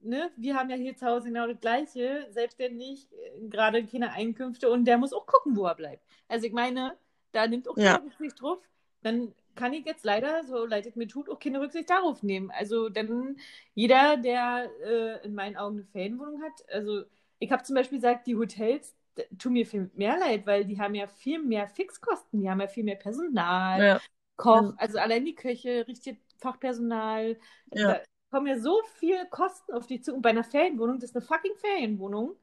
[0.01, 4.69] ne, wir haben ja hier zu Hause genau das Gleiche, selbstständig, äh, gerade keine Einkünfte
[4.71, 6.05] und der muss auch gucken, wo er bleibt.
[6.29, 6.99] Also ich meine,
[7.33, 7.95] da nimmt auch Ja.
[7.95, 8.59] keine Rücksicht drauf.
[9.03, 12.51] Dann kann ich jetzt leider, so leid es mir tut, auch keine Rücksicht darauf nehmen.
[12.51, 13.37] Also dann
[13.75, 17.03] jeder, der äh, in meinen Augen eine Ferienwohnung hat, also
[17.39, 18.95] ich habe zum Beispiel gesagt, die Hotels
[19.39, 22.69] tun mir viel mehr leid, weil die haben ja viel mehr Fixkosten, die haben ja
[22.69, 24.01] viel mehr Personal, ja,
[24.37, 27.37] Koch, also allein die Köche, richtig Fachpersonal,
[27.75, 27.89] Ja.
[27.89, 30.15] da kommen ja so viele Kosten auf dich zu.
[30.15, 32.37] Und bei einer Ferienwohnung, das ist eine fucking Ferienwohnung,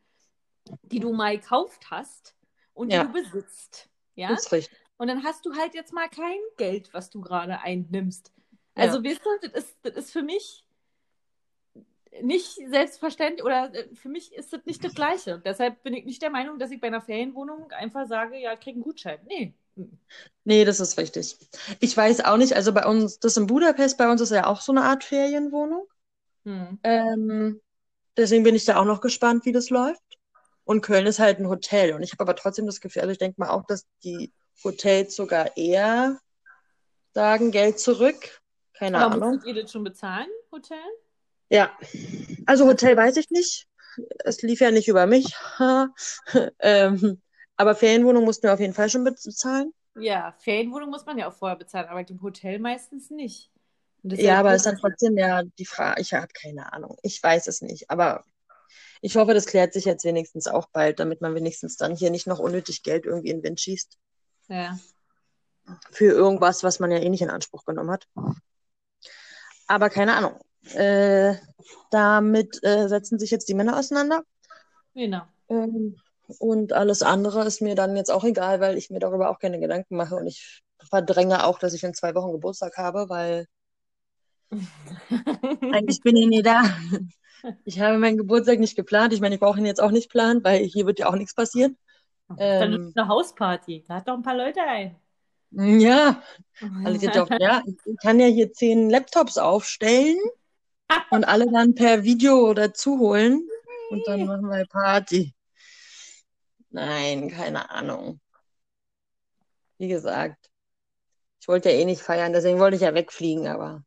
[0.84, 2.36] die du mal gekauft hast
[2.74, 3.04] und die Ja.
[3.04, 3.90] du besitzt.
[4.16, 4.34] Ja?
[4.34, 4.85] ist richtig.
[4.98, 8.32] Und dann hast du halt jetzt mal kein Geld, was du gerade einnimmst.
[8.78, 8.84] Ja.
[8.84, 10.66] Also, weißt du, das ist, das ist für mich
[12.22, 15.42] nicht selbstverständlich oder äh, für mich ist das nicht das Gleiche.
[15.44, 18.76] Deshalb bin ich nicht der Meinung, dass ich bei einer Ferienwohnung einfach sage, ja, krieg
[18.76, 19.20] einen Gutschein.
[19.28, 19.54] Nee.
[20.46, 21.38] Nee, das ist richtig.
[21.82, 24.62] Ich weiß auch nicht, also bei uns, das in Budapest, bei uns ist ja auch
[24.62, 25.86] so eine Art Ferienwohnung.
[26.46, 26.80] Hm.
[26.84, 27.62] Ähm,
[28.16, 30.02] deswegen bin ich da auch noch gespannt, wie das läuft.
[30.64, 31.94] Und Köln ist halt ein Hotel.
[31.94, 34.32] Und ich habe aber trotzdem das Gefühl, also ich denke mal auch, dass die
[34.64, 36.20] Hotels sogar eher
[37.14, 38.42] sagen, Geld zurück.
[38.74, 39.42] Keine Aber Ahnung.
[39.46, 40.78] ihr das schon bezahlen, Hotel?
[41.50, 41.72] Ja.
[42.46, 43.68] Also Hotel weiß ich nicht.
[44.24, 45.34] Es lief ja nicht über mich.
[46.60, 47.22] ähm,
[47.56, 49.74] aber Ferienwohnung mussten wir auf jeden Fall schon bezahlen.
[49.98, 53.50] Ja, Ferienwohnung muss man ja auch vorher bezahlen, aber im Hotel meistens nicht.
[54.04, 56.98] Ja, aber ist dann trotzdem ja die Frage, ich habe keine Ahnung.
[57.02, 58.24] Ich weiß es nicht, aber
[59.02, 62.28] ich hoffe, das klärt sich jetzt wenigstens auch bald, damit man wenigstens dann hier nicht
[62.28, 63.98] noch unnötig Geld irgendwie in den Wind schießt.
[64.48, 64.78] Ja.
[65.92, 68.08] Für irgendwas, was man ja eh nicht in Anspruch genommen hat.
[69.68, 70.40] Aber keine Ahnung.
[70.74, 71.36] Äh,
[71.92, 74.24] damit äh, setzen sich jetzt die Männer auseinander.
[74.94, 75.24] Genau.
[75.50, 75.96] Ähm,
[76.40, 79.60] und alles andere ist mir dann jetzt auch egal, weil ich mir darüber auch keine
[79.60, 83.48] Gedanken mache und ich verdränge auch, dass ich in zwei Wochen Geburtstag habe, weil
[85.72, 86.64] eigentlich bin ich nie da.
[87.64, 89.14] Ich habe meinen Geburtstag nicht geplant.
[89.14, 91.36] Ich meine, ich brauche ihn jetzt auch nicht planen, weil hier wird ja auch nichts
[91.36, 91.78] passieren.
[92.28, 93.86] Dann Ähm, ist eine Hausparty.
[93.88, 94.96] Lad doch ein paar Leute ein.
[95.52, 96.22] ja,
[96.84, 100.18] alle doch, ja, ich kann ja hier zehn Laptops aufstellen
[101.12, 103.48] und alle dann per Video dazu holen
[103.90, 105.34] und dann machen wir Party.
[106.70, 108.20] Nein, keine Ahnung.
[109.78, 110.50] Wie gesagt,
[111.40, 113.84] ich wollte ja eh nicht feiern, deswegen wollte ich ja wegfliegen, aber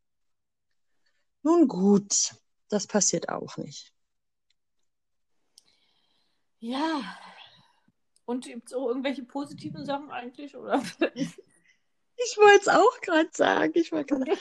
[1.43, 2.33] nun gut,
[2.69, 3.93] das passiert auch nicht.
[6.59, 7.17] Ja.
[8.29, 10.55] Und gibt es auch irgendwelche positiven Sachen eigentlich?
[10.55, 10.83] Oder?
[12.21, 13.71] Ich wollte es auch gerade sagen.
[13.75, 14.37] Ich wollte gerade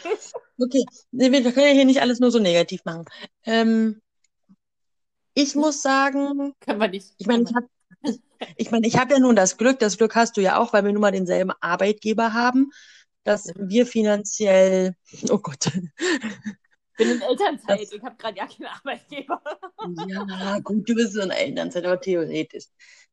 [0.59, 3.05] Okay, wir können ja hier nicht alles nur so negativ machen.
[3.45, 4.03] Ähm,
[5.32, 7.14] ich muss sagen, Können wir nicht.
[7.18, 7.68] ich meine, ich habe
[8.57, 10.84] ich meine, ich habe ja nun das Glück, das Glück hast du ja auch, weil
[10.84, 12.72] wir nun mal denselben Arbeitgeber haben,
[13.22, 14.97] dass wir finanziell,
[15.30, 17.93] oh Gott, Ich bin in Elternzeit.
[17.93, 19.41] Ich habe gerade ja keinen Arbeitgeber.
[20.09, 22.64] ja, gut, du bist so in Elternzeit, aber theoretisch,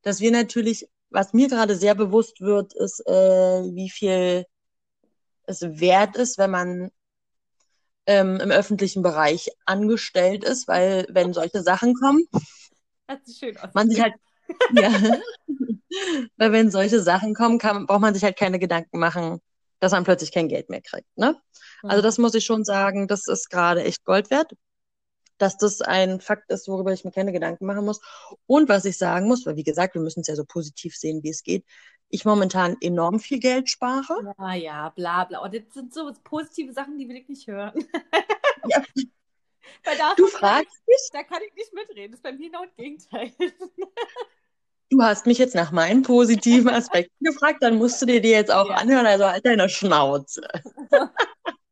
[0.06, 4.46] dass wir natürlich, was mir gerade sehr bewusst wird, ist, äh, wie viel
[5.48, 6.92] es wert ist, wenn man
[8.06, 12.24] ähm, im öffentlichen Bereich angestellt ist, weil wenn solche Sachen kommen,
[13.74, 14.14] man sich halt,
[14.74, 14.92] ja,
[16.38, 19.40] weil wenn solche Sachen kommen, kann, braucht man sich halt keine Gedanken machen,
[19.80, 21.36] dass man plötzlich kein Geld mehr kriegt, ne?
[21.82, 24.52] Also das muss ich schon sagen, das ist gerade echt Gold wert,
[25.38, 28.02] dass das ein Fakt ist, worüber ich mir keine Gedanken machen muss.
[28.48, 31.24] Und was ich sagen muss, weil wie gesagt, wir müssen es ja so positiv sehen,
[31.24, 31.66] wie es geht,
[32.10, 34.34] ich momentan enorm viel Geld spare.
[34.38, 35.40] Ja, ja, bla bla.
[35.40, 37.74] Und das sind so positive Sachen, die will ich nicht hören.
[38.68, 42.12] Ja, du fragst mich, da kann ich nicht mitreden.
[42.12, 43.32] Das ist bei mir genau das Gegenteil.
[44.90, 48.52] du hast mich jetzt nach meinen positiven Aspekten gefragt, dann musst du dir die jetzt
[48.52, 48.76] auch Ja.
[48.76, 50.48] anhören, also halt deine Schnauze.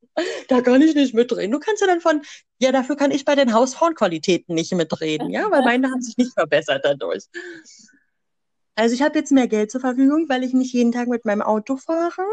[0.47, 1.51] Da kann ich nicht mitreden.
[1.51, 2.21] Du kannst ja dann von,
[2.59, 6.33] ja, dafür kann ich bei den Hausfrauenqualitäten nicht mitreden, ja, weil meine haben sich nicht
[6.33, 7.25] verbessert dadurch.
[8.75, 11.41] Also ich habe jetzt mehr Geld zur Verfügung, weil ich nicht jeden Tag mit meinem
[11.41, 12.25] Auto fahre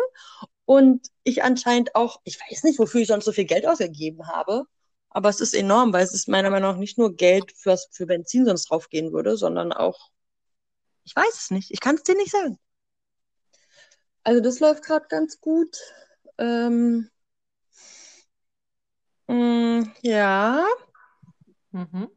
[0.64, 4.64] und ich anscheinend auch, ich weiß nicht, wofür ich sonst so viel Geld ausgegeben habe,
[5.10, 8.06] aber es ist enorm, weil es ist meiner Meinung nach nicht nur Geld fürs, für
[8.06, 10.10] Benzin sonst draufgehen würde, sondern auch,
[11.04, 12.58] ich weiß es nicht, ich kann es dir nicht sagen.
[14.22, 15.76] Also das läuft gerade ganz gut.
[16.38, 17.10] Ähm,
[19.30, 20.64] Mm, ja,
[21.72, 22.10] Mhm.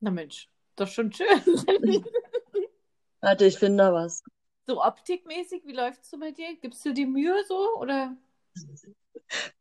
[0.00, 1.26] Na Mensch, doch schon schön.
[3.20, 4.22] warte, ich finde da was.
[4.66, 6.54] so optikmäßig, wie läuft's so bei dir?
[6.60, 7.76] Gibst du dir Mühe so?
[7.78, 8.16] Oder?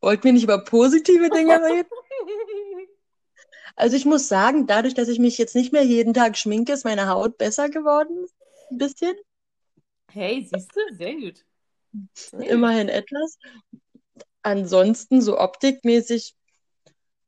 [0.01, 1.89] Wollten wir nicht über positive Dinge reden?
[3.75, 6.85] Also ich muss sagen, dadurch, dass ich mich jetzt nicht mehr jeden Tag schminke, ist
[6.85, 8.27] meine Haut besser geworden.
[8.69, 9.15] Ein bisschen.
[10.11, 10.95] Hey, siehst du?
[10.95, 11.45] Sehr gut.
[12.13, 12.49] Sehr gut.
[12.49, 13.37] Immerhin etwas.
[14.45, 16.35] Ansonsten so optikmäßig,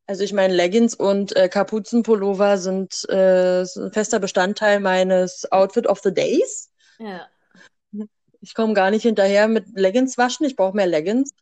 [0.05, 5.87] also ich meine, Leggings und äh, Kapuzenpullover sind äh, so ein fester Bestandteil meines Outfit
[5.87, 6.71] of the Days.
[6.99, 7.27] Ja.
[8.39, 10.45] Ich komme gar nicht hinterher mit Leggings waschen.
[10.45, 11.33] Ich brauche mehr Leggings.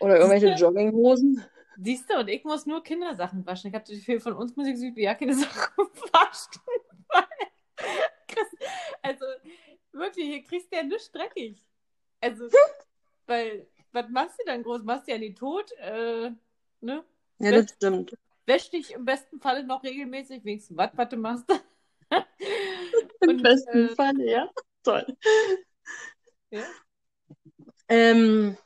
[0.00, 1.44] Oder irgendwelche Jogginghosen.
[1.80, 3.68] Siehst du, und ich muss nur Kindersachen waschen.
[3.68, 5.76] Ich habe die viel von uns Musik süd ja keine Sachen
[6.12, 6.60] waschen.
[8.26, 8.48] Krass.
[9.02, 9.24] Also,
[9.92, 11.64] wirklich, hier kriegst du ja nichts dreckig.
[12.20, 12.48] Also,
[13.26, 14.82] weil, was machst du dann groß?
[14.82, 15.72] Machst du ja nie tot?
[15.72, 16.30] Äh,
[16.80, 17.04] ne?
[17.38, 18.16] Ja, das stimmt.
[18.46, 21.44] Wäsch dich im besten Falle noch regelmäßig, wenigstens was, was du machst.
[23.20, 24.48] Im Und, besten äh, Fall, ja.
[24.82, 25.06] Toll.
[26.50, 26.62] Ja.
[27.88, 28.56] Ähm,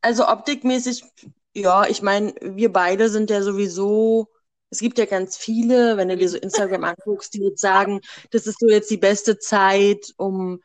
[0.00, 1.04] also optikmäßig,
[1.54, 4.28] ja, ich meine, wir beide sind ja sowieso,
[4.70, 8.00] es gibt ja ganz viele, wenn du dir so Instagram anguckst, die jetzt sagen,
[8.30, 10.62] das ist so jetzt die beste Zeit, um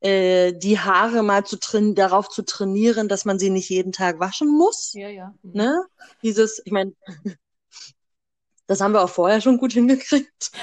[0.00, 4.20] äh, die Haare mal zu train darauf zu trainieren, dass man sie nicht jeden Tag
[4.20, 4.92] waschen muss.
[4.94, 5.34] Ja, ja.
[5.42, 5.52] Mhm.
[5.54, 5.86] Ne?
[6.22, 6.92] Dieses, ich meine,
[8.66, 10.50] das haben wir auch vorher schon gut hingekriegt.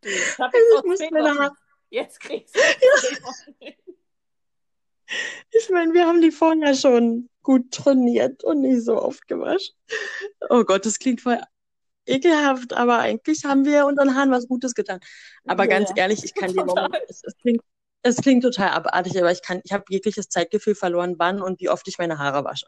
[0.00, 1.38] Ich hab Also jetzt ich muss zehn meine Wochen.
[1.40, 1.56] Haare-
[1.90, 2.60] Jetzt kriegst du
[3.24, 3.54] Wochen.
[5.50, 9.74] Ich meine, wir haben die vorher schon gut trainiert und nicht so oft gewaschen.
[10.50, 11.40] Oh Gott, das klingt voll
[12.08, 15.00] ekelhaft, aber eigentlich haben wir unseren Haaren was Gutes getan.
[15.46, 16.64] Aber Ja, ganz ehrlich, ich kann dir
[17.08, 17.62] es, es klingt,
[18.02, 21.68] es klingt total abartig, aber ich kann, ich habe jegliches Zeitgefühl verloren, wann und wie
[21.68, 22.66] oft ich meine Haare wasche.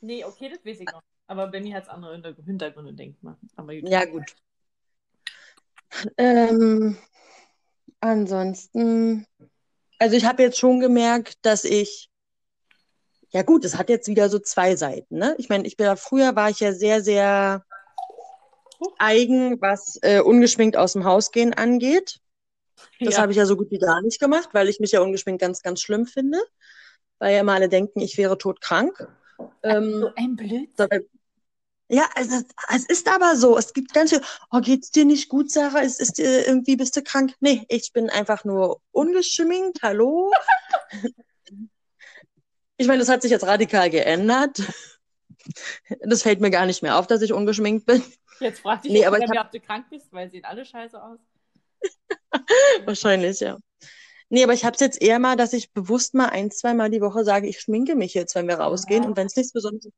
[0.00, 1.02] Nee, okay, das weiß ich noch.
[1.26, 3.36] Aber bei mir hat es andere Hintergr- Hintergründe, denkt man.
[3.56, 3.88] Aber gut.
[3.88, 4.34] Ja, gut.
[6.16, 6.96] Ähm,
[8.00, 9.26] ansonsten,
[9.98, 12.08] also ich habe jetzt schon gemerkt, dass ich,
[13.30, 15.34] ja gut, es hat jetzt wieder so zwei Seiten, ne?
[15.38, 17.64] Ich meine, ich bin früher war ich ja sehr, sehr
[18.98, 22.20] eigen, was äh, ungeschminkt aus dem Haus gehen angeht.
[23.00, 23.22] Das Ja.
[23.22, 25.62] habe ich ja so gut wie gar nicht gemacht, weil ich mich ja ungeschminkt ganz,
[25.62, 26.38] ganz schlimm finde.
[27.18, 29.08] Weil ja immer alle denken, ich wäre todkrank.
[29.62, 30.68] Ähm, So ein Blödsinn.
[30.76, 31.04] dabei-
[31.90, 32.42] ja, also,
[32.74, 33.56] es ist aber so.
[33.56, 34.20] Es gibt ganz viel,
[34.52, 35.80] oh, geht's dir nicht gut, Sarah?
[35.80, 37.34] Ist, ist dir irgendwie, bist du krank?
[37.40, 39.78] Nee, ich bin einfach nur ungeschminkt.
[39.82, 40.30] Hallo?
[42.76, 44.62] Ich meine, das hat sich jetzt radikal geändert.
[46.00, 48.02] Das fällt mir gar nicht mehr auf, dass ich ungeschminkt bin.
[48.40, 51.18] Jetzt fragt dich Nee, aber ich ob du krank bist, weil sehen alle scheiße aus.
[52.84, 53.58] Wahrscheinlich, ja.
[54.30, 56.90] Nee, aber ich habe es jetzt eher mal, dass ich bewusst mal ein, zwei Mal
[56.90, 59.02] die Woche sage, ich schminke mich jetzt, wenn wir rausgehen.
[59.04, 59.08] Ja.
[59.08, 59.90] Und wenn es nichts Besonderes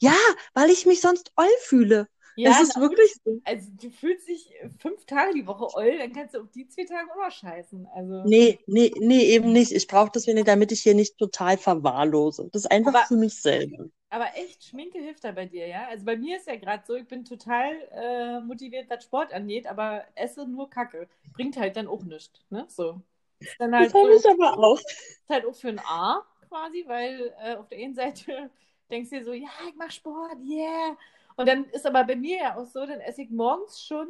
[0.00, 0.16] Ja,
[0.54, 2.08] weil ich mich sonst oll fühle.
[2.38, 3.40] Ja, das ist wirklich so.
[3.44, 6.84] also du fühlst dich fünf Tage die Woche oll, dann kannst du auf die zwei
[6.84, 7.86] Tage auch noch scheißen.
[7.94, 9.72] Also, Nee, nee, nee, eben nicht.
[9.72, 12.50] Ich brauche das wenig, damit ich hier nicht total verwahrlose.
[12.52, 13.86] Das ist einfach Aber- für mich selber.
[14.10, 15.86] Aber echt, Schminke hilft da bei dir, ja?
[15.88, 19.66] Also bei mir ist ja gerade so, ich bin total äh, motiviert, was Sport angeht,
[19.66, 21.08] aber esse nur Kacke.
[21.34, 22.66] Bringt halt dann auch nichts, ne?
[22.68, 23.00] So.
[23.40, 24.80] Ist dann halt Das habe so, ich aber auch.
[24.80, 28.50] ist halt auch für ein A quasi, weil äh, auf der einen Seite
[28.90, 30.96] denkst du dir so, ja, ich mach Sport, yeah.
[31.36, 34.08] Und dann ist aber bei mir ja auch so, dann esse ich morgens schon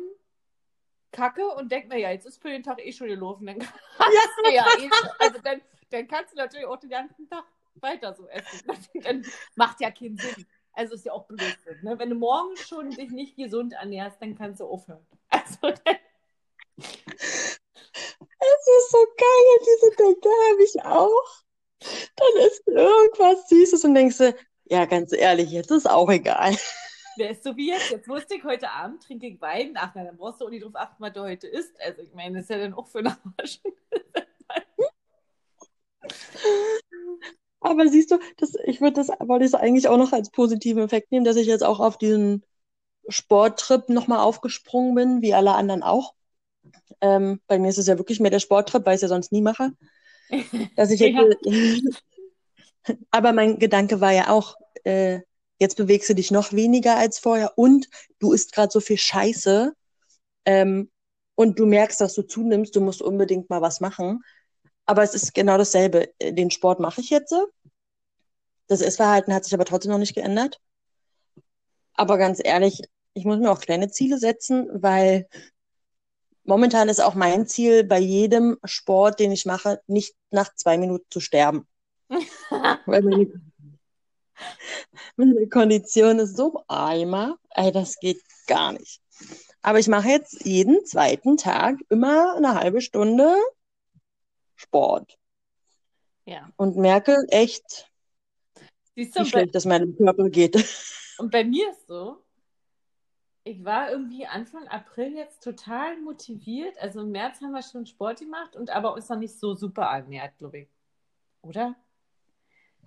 [1.13, 3.47] Kacke und denk mir, ja, jetzt ist für den Tag eh schon gelaufen.
[3.47, 3.59] Dann
[3.99, 7.45] kannst du ja eh, also dann, dann kannst du natürlich auch den ganzen Tag
[7.83, 8.66] weiter so essen.
[9.03, 9.24] Dann
[9.55, 10.47] macht ja keinen Sinn.
[10.72, 11.79] Also ist ja auch Blödsinn.
[11.83, 11.99] Ne?
[11.99, 15.05] Wenn du morgens schon dich nicht gesund ernährst, dann kannst du aufhören.
[15.31, 15.97] Also dann,
[16.77, 21.43] Das ist so geil, diese Denke habe ich auch.
[22.16, 26.57] Dann ist irgendwas Süßes und denkst du, ja, ganz ehrlich, jetzt ist auch egal.
[27.16, 27.91] wer ist so wie jetzt?
[27.91, 29.74] Jetzt wusste ich heute Abend, trinke ich Wein.
[29.77, 31.81] Ach, na, dann brauchst du auch nicht drauf achten, was du heute isst.
[31.81, 33.61] Also ich meine, das ist ja dann auch für einen Arsch.
[37.61, 40.83] Aber siehst du, das, ich würde das, wollte ich es eigentlich auch noch als positiven
[40.83, 42.45] Effekt nehmen, dass ich jetzt auch auf diesen
[43.09, 46.15] Sporttrip nochmal aufgesprungen bin, wie alle anderen auch.
[47.01, 49.33] Ähm, bei mir ist es ja wirklich mehr der Sporttrip, weil ich es ja sonst
[49.33, 49.73] nie mache.
[50.77, 51.17] Dass ich jetzt,
[53.11, 55.21] aber mein Gedanke war ja auch, äh,
[55.59, 57.89] jetzt bewegst du dich noch weniger als vorher und
[58.19, 59.75] du isst gerade so viel Scheiße
[60.45, 60.91] ähm,
[61.35, 64.23] und du merkst, dass du zunimmst, du musst unbedingt mal was machen.
[64.87, 66.12] Aber es ist genau dasselbe.
[66.18, 67.34] Äh, Den Sport mache ich jetzt.
[68.68, 70.61] Das Essverhalten hat sich aber trotzdem noch nicht geändert.
[71.95, 72.82] Aber ganz ehrlich,
[73.14, 75.28] ich muss mir auch kleine Ziele setzen, weil
[76.45, 81.07] momentan ist auch mein Ziel bei jedem Sport, den ich mache, nicht nach zwei Minuten
[81.11, 81.66] zu sterben.
[82.87, 83.32] Weil meine,
[85.16, 89.01] meine Kondition ist so im Eimer, ey, das geht gar nicht.
[89.62, 93.34] Aber ich mache jetzt jeden zweiten Tag immer eine halbe Stunde
[94.57, 95.19] Sport
[96.25, 96.51] ja.
[96.57, 97.91] und merke echt,
[98.95, 100.57] Siehst du, wie schlecht es meinem Körper geht.
[101.19, 102.23] Und bei mir ist so,
[103.45, 106.77] ich war irgendwie Anfang April jetzt total motiviert.
[106.79, 109.85] Also im März haben wir schon Sport gemacht und aber uns noch nicht so super
[109.85, 110.69] ernährt, glaube ich.
[111.43, 111.75] Oder?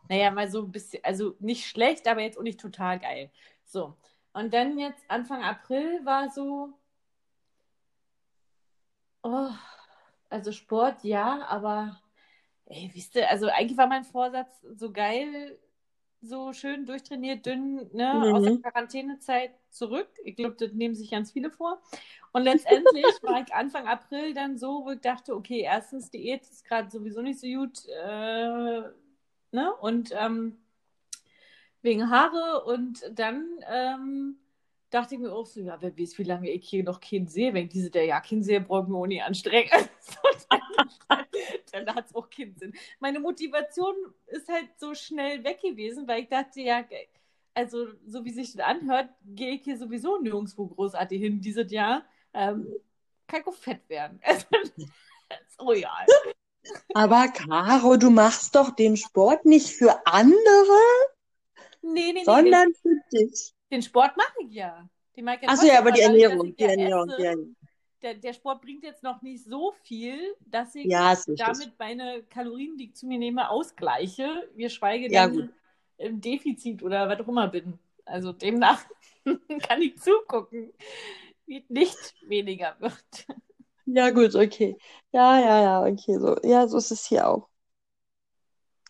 [0.09, 3.31] Naja, mal so ein bisschen, also nicht schlecht, aber jetzt auch nicht total geil.
[3.63, 3.95] So.
[4.33, 6.73] Und dann jetzt Anfang April war so,
[9.23, 9.51] oh,
[10.29, 12.01] also Sport ja, aber
[12.65, 15.59] ey, wisst ihr, also eigentlich war mein Vorsatz so geil,
[16.21, 18.35] so schön durchtrainiert, dünn, ne, Mhm.
[18.35, 20.09] aus der Quarantänezeit zurück.
[20.23, 21.81] Ich glaube, das nehmen sich ganz viele vor.
[22.33, 26.65] Und letztendlich war ich Anfang April dann so, wo ich dachte, okay, erstens, Diät ist
[26.65, 28.81] gerade sowieso nicht so gut, äh,
[29.51, 30.57] ne, und ähm,
[31.81, 34.37] wegen Haare und dann ähm,
[34.89, 37.53] dachte ich mir auch so, ja, wer weiß, wie lange ich hier noch keinen sehe.
[37.53, 39.69] Wenn ich diese der ja keinen sehe, braucht mir auch nicht anstrengen.
[41.71, 42.73] dann hat es auch keinen Sinn.
[42.99, 43.95] Meine Motivation
[44.27, 46.83] ist halt so schnell weg gewesen, weil ich dachte, ja,
[47.53, 52.03] also so wie sich das anhört, gehe ich hier sowieso nirgendwo großartig hin dieses Jahr.
[52.33, 52.67] Ähm,
[53.27, 54.19] kann ich auch fett werden.
[54.27, 56.05] Ist royal.
[56.93, 60.79] Aber Caro, du machst doch den Sport nicht für andere,
[61.81, 62.23] Nee, nee, nee.
[62.23, 63.53] Sondern für dich.
[63.71, 64.87] Den Sport mache ich ja.
[65.15, 67.55] Den mag ich ja Achso, ja, aber die Ernährung, die ja Ernährung, esse, Ernährung.
[68.01, 72.77] der, der Sport bringt jetzt noch nicht so viel, dass ich Ja, damit meine Kalorien,
[72.77, 74.49] die ich zu mir nehme, ausgleiche.
[74.55, 75.51] Wir schweige Ja, denn
[75.97, 77.77] im Defizit oder was auch immer bin.
[78.05, 78.83] Also demnach
[79.67, 80.73] kann ich zugucken,
[81.45, 83.27] wie es nicht weniger wird.
[83.85, 84.77] Ja, gut, okay.
[85.11, 86.37] Ja, ja, ja, okay, so.
[86.43, 87.49] Ja, so ist es hier auch.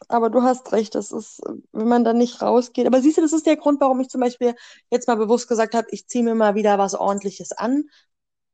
[0.08, 1.42] Aber du hast recht, das ist,
[1.72, 2.88] wenn man dann nicht rausgeht.
[2.88, 4.56] Aber siehst du, das ist der Grund, warum ich zum Beispiel
[4.90, 7.84] jetzt mal bewusst gesagt habe, ich ziehe mir mal wieder was Ordentliches an.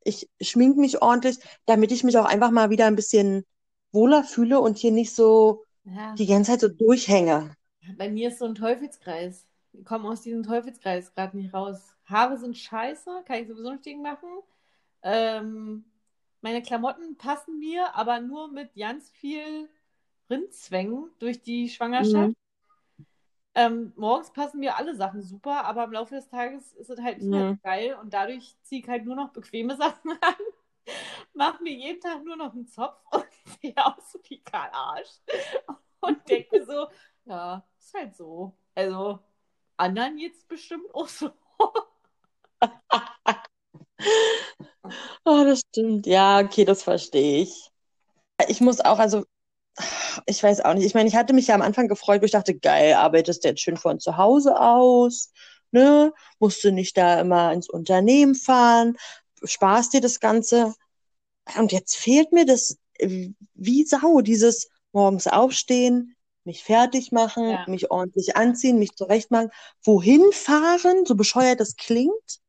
[0.04, 3.46] Ich schmink mich ordentlich, damit ich mich auch einfach mal wieder ein bisschen
[3.92, 7.56] wohler fühle und hier nicht so Ja, die ganze Zeit so durchhänge.
[7.98, 9.48] bei mir ist so ein Teufelskreis.
[9.74, 11.96] Ich komme aus diesem Teufelskreis gerade nicht raus.
[12.06, 14.30] Haare sind scheiße, kann ich sowieso nicht machen.
[15.04, 15.86] Ähm,
[16.42, 19.70] meine Klamotten passen mir, aber nur mit ganz viel
[20.30, 22.32] Rindzwängen durch die Schwangerschaft.
[22.32, 22.36] Mhm.
[23.58, 27.18] Ähm, morgens passen mir alle Sachen super, aber im Laufe des Tages ist es halt
[27.20, 27.48] nicht mehr Mhm.
[27.48, 30.36] so geil und dadurch ziehe ich halt nur noch bequeme Sachen an,
[31.34, 33.26] mache mir jeden Tag nur noch einen Zopf und
[33.62, 35.10] sehe aus wie Karl Arsch
[36.02, 36.88] und denke so,
[37.26, 38.58] ja, ist halt so.
[38.76, 39.20] Also
[39.78, 41.32] anderen jetzt bestimmt auch so.
[45.26, 46.06] Oh, das stimmt.
[46.08, 47.70] Ja, okay, das verstehe ich.
[48.50, 49.26] Ich muss auch, also,
[50.26, 50.86] ich weiß auch nicht.
[50.86, 53.50] Ich meine, ich hatte mich ja am Anfang gefreut, wo ich dachte, geil, arbeitest du
[53.50, 55.32] jetzt schön von zu Hause aus,
[55.72, 56.14] ne?
[56.40, 58.98] Musst du nicht da immer ins Unternehmen fahren,
[59.44, 60.74] sparst dir das Ganze.
[61.58, 67.66] Und jetzt fehlt mir das äh, wie Sau, dieses morgens aufstehen, mich fertig machen, Ja.
[67.68, 69.50] mich ordentlich anziehen, mich zurechtmachen,
[69.84, 72.40] wohin fahren, so bescheuert das klingt,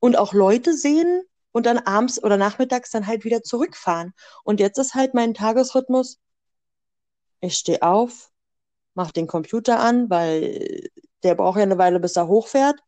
[0.00, 1.22] und auch Leute sehen
[1.52, 4.12] und dann abends oder nachmittags dann halt wieder zurückfahren.
[4.42, 6.18] Und jetzt ist halt mein Tagesrhythmus,
[7.42, 8.30] ich stehe auf,
[8.94, 10.88] mach den Computer an, weil
[11.22, 12.80] der braucht ja eine Weile, bis er hochfährt.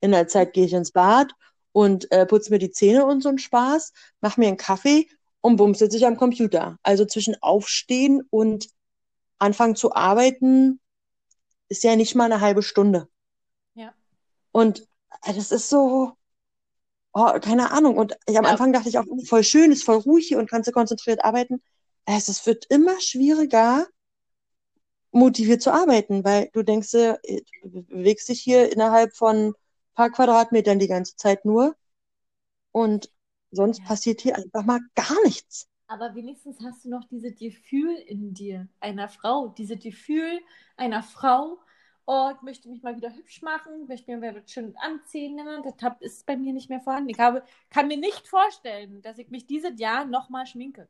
[0.00, 1.32] In der Zeit gehe ich ins Bad
[1.72, 5.08] und äh, putze mir die Zähne und so einen Spaß, mach mir einen Kaffee
[5.40, 6.78] und bums sitze ich am Computer.
[6.82, 8.68] Also zwischen Aufstehen und
[9.38, 10.80] Anfangen zu arbeiten
[11.68, 13.08] ist ja nicht mal eine halbe Stunde.
[13.74, 13.94] Ja.
[14.52, 14.80] Und
[15.24, 16.12] äh, das ist so,
[17.12, 17.96] oh, keine Ahnung.
[17.98, 18.50] Und ich, am Ja.
[18.50, 21.62] Anfang dachte ich auch, voll schön, ist voll ruhig hier und kannst du konzentriert arbeiten.
[22.06, 23.86] Es, es wird immer schwieriger,
[25.18, 27.18] motiviert zu arbeiten, weil du denkst, äh,
[27.62, 29.54] du bewegst dich hier innerhalb von ein
[29.94, 31.76] paar Quadratmetern die ganze Zeit nur
[32.72, 33.10] und
[33.50, 33.86] sonst Ja.
[33.86, 35.68] passiert hier einfach mal gar nichts.
[35.86, 40.40] Aber wenigstens hast du noch dieses Gefühl in dir, einer Frau, dieses Gefühl
[40.76, 41.58] einer Frau,
[42.06, 45.36] oh, ich möchte mich mal wieder hübsch machen, möchte mir mal schön anziehen.
[45.36, 45.62] ne?
[45.78, 47.08] Das ist bei mir nicht mehr vorhanden.
[47.10, 50.88] Ich habe, kann mir nicht vorstellen, dass ich mich dieses Jahr nochmal schminke.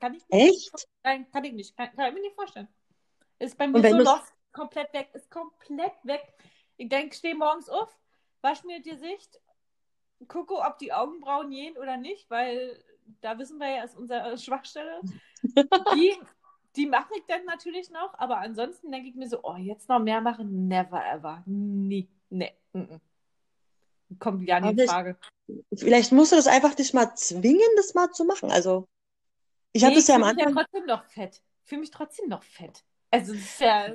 [0.00, 0.88] Kann ich mir nicht Echt?
[1.04, 1.76] Nein, kann ich nicht.
[1.76, 2.68] Kann, kann ich mir nicht vorstellen.
[3.38, 6.22] Ist bei mir so lost, komplett weg, ist komplett weg.
[6.76, 7.94] Ich denke, ich stehe morgens auf,
[8.40, 9.40] wasch mir das Gesicht,
[10.28, 12.82] gucke, ob die Augenbrauen gehen oder nicht, weil
[13.20, 15.00] da wissen wir ja, ist unsere Schwachstelle.
[15.94, 16.12] Die,
[16.74, 20.00] die mache ich dann natürlich noch, aber ansonsten denke ich mir so, oh, jetzt noch
[20.00, 21.42] mehr machen, never ever.
[21.46, 22.08] Nie.
[22.30, 22.52] Nee.
[22.72, 22.96] mm.
[24.18, 25.16] Kommt gar nicht in ich- Frage.
[25.74, 28.50] Vielleicht musst du das einfach dich mal zwingen, das mal zu machen.
[28.50, 28.88] Also,
[29.72, 30.64] ich Nee, hatte es ja am fühle mich ja Anfang.
[30.64, 31.42] trotzdem noch fett.
[31.62, 32.84] Fühle mich trotzdem noch fett.
[33.10, 33.88] Also, das ist ja,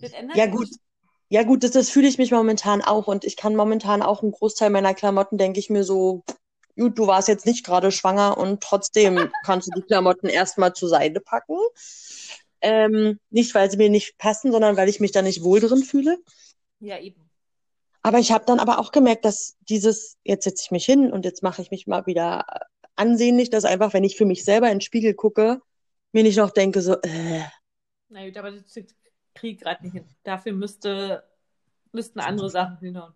[0.00, 0.68] das ändert Ja, sich gut.
[0.68, 0.80] nicht.
[1.28, 3.08] Ja, gut, das, das fühle ich mich momentan auch.
[3.08, 6.22] Und ich kann momentan auch einen Großteil meiner Klamotten, denke ich mir so,
[6.76, 10.88] gut, du warst jetzt nicht gerade schwanger und trotzdem kannst du die Klamotten erstmal zur
[10.88, 11.56] Seite packen.
[12.60, 15.82] Ähm, nicht, weil sie mir nicht passen, sondern weil ich mich da nicht wohl drin
[15.82, 16.18] fühle.
[16.80, 17.28] Ja, eben.
[18.02, 21.24] Aber ich habe dann aber auch gemerkt, dass dieses, jetzt setze ich mich hin und
[21.24, 22.44] jetzt mache ich mich mal wieder
[22.94, 25.60] ansehnlich, dass einfach, wenn ich für mich selber in den Spiegel gucke,
[26.12, 27.40] mir nicht noch denke, so, äh,
[28.08, 30.04] Na gut, aber das kriege ich gerade nicht hin.
[30.22, 31.24] Dafür müsste,
[31.92, 33.14] müssten andere Sachen hinhauen.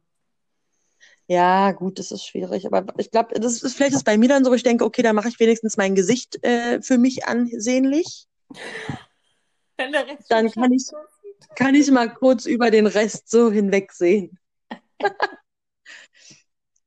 [1.27, 2.67] Ja, gut, das ist schwierig.
[2.67, 5.17] Aber ich glaube, das ist vielleicht ist bei mir dann so, ich denke, okay, dann
[5.17, 8.27] mache ich wenigstens mein Gesicht äh, für mich ansehnlich.
[10.29, 10.91] Dann kann ich-.
[11.57, 14.39] Kann ich mal kurz über den Rest so hinwegsehen.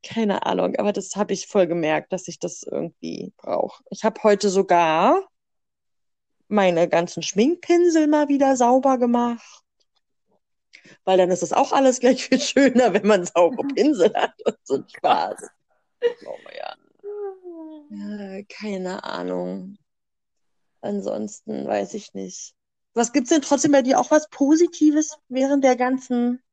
[0.04, 3.84] Keine Ahnung, aber das habe ich voll gemerkt, dass ich das irgendwie brauche.
[3.90, 5.28] Ich habe heute sogar
[6.54, 9.64] meine ganzen Schminkpinsel mal wieder sauber gemacht.
[11.04, 14.58] Weil dann ist es auch alles gleich viel schöner, wenn man saubere Pinsel hat und
[14.64, 15.48] so ein Spaß.
[16.26, 16.76] Oh ja.
[17.90, 19.78] Ja, keine Ahnung.
[20.82, 22.54] Ansonsten weiß ich nicht.
[22.94, 26.44] Was gibt's denn trotzdem bei dir auch was Positives während der ganzen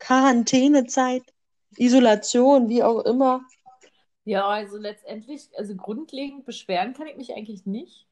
[0.00, 1.22] Quarantänezeit?
[1.76, 3.42] Isolation, wie auch immer.
[4.24, 8.05] Ja, also letztendlich, also grundlegend beschweren kann ich mich eigentlich nicht.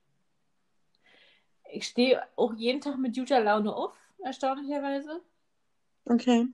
[1.75, 5.20] Ich stehe auch jeden Tag mit guter Laune auf, erstaunlicherweise.
[6.05, 6.47] Okay.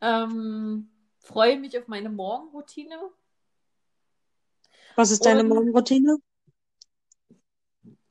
[0.00, 0.88] Ähm,
[1.18, 2.96] freue mich auf meine Morgenroutine.
[4.94, 6.18] Was ist deine Und- Morgenroutine?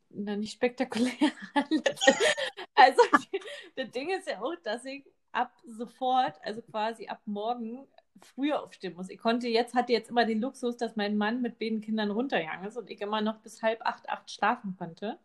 [0.09, 1.13] Na, nicht spektakulär.
[2.75, 3.01] also,
[3.75, 7.87] das Ding ist ja auch, dass ich ab sofort, also quasi ab morgen,
[8.21, 9.09] früher aufstehen muss.
[9.09, 12.67] Ich konnte jetzt, hatte jetzt immer den Luxus, dass mein Mann mit beiden Kindern runtergegangen
[12.67, 15.17] ist und ich immer noch bis halb acht, acht schlafen konnte.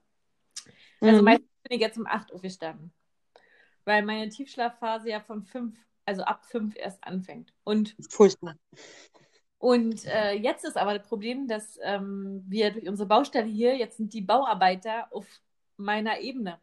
[1.00, 1.24] Also Mhm.
[1.24, 2.92] meistens bin ich jetzt um acht aufgestanden.
[3.84, 7.52] Weil meine Tiefschlafphase ja von fünf, also ab fünf erst anfängt.
[7.64, 8.56] Und Furchtbar.
[9.58, 13.96] und äh, jetzt ist aber das Problem, dass ähm, wir durch unsere Baustelle hier, jetzt
[13.96, 15.26] sind die Bauarbeiter auf
[15.76, 16.60] meiner Ebene.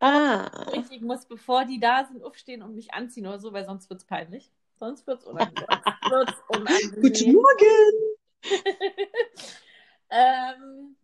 [0.00, 3.66] Ah, Sprich, ich muss, bevor die da sind, aufstehen und mich anziehen oder so, weil
[3.66, 4.50] sonst wird es peinlich.
[4.76, 5.66] Sonst wird es unangenehm.
[7.00, 7.32] Guten.
[7.34, 8.16] Morgen.
[10.12, 10.96] Ähm,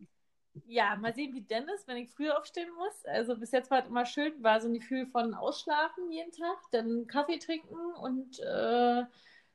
[0.66, 3.04] ja, mal sehen, wie Dennis, wenn ich früher aufstehen muss.
[3.06, 6.58] Also bis jetzt war es immer schön, war so ein Gefühl von Ausschlafen jeden Tag,
[6.72, 9.04] dann Kaffee trinken und äh,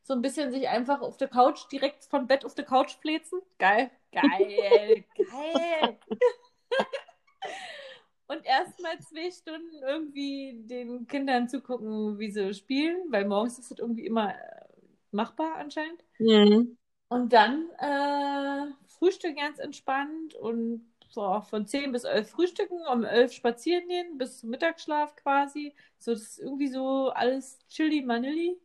[0.04, 3.40] so ein bisschen sich einfach auf der Couch, direkt vom Bett auf der Couch fläzen.
[3.60, 6.00] Geil, geil, geil.
[8.28, 13.80] und erstmal zwei Stunden irgendwie den Kindern zugucken, wie sie spielen, weil morgens ist das
[13.80, 14.62] irgendwie immer äh,
[15.12, 16.04] machbar anscheinend.
[16.20, 16.78] Mhm.
[17.10, 23.34] Und dann äh, Frühstück ganz entspannt und so von 10 bis 11 frühstücken, um 11
[23.34, 25.76] spazieren gehen, bis zum Mittagsschlaf quasi.
[25.98, 28.58] So, das ist irgendwie so alles chilly manilly.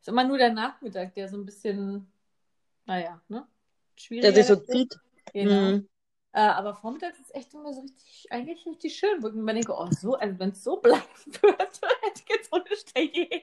[0.00, 2.06] Ist immer nur der Nachmittag, der so ein bisschen,
[2.84, 3.46] naja, ne?
[3.96, 4.22] Schwierig.
[4.22, 4.98] Der sich so zieht.
[5.32, 5.72] Genau.
[5.72, 5.88] Mhm.
[6.32, 9.72] Äh, aber vormittags ist echt immer so richtig, eigentlich richtig schön, wo ich mir denke,
[9.72, 11.56] oh, so, also wenn es so bleiben würde,
[12.02, 13.42] hätte ich jetzt ohne Stelle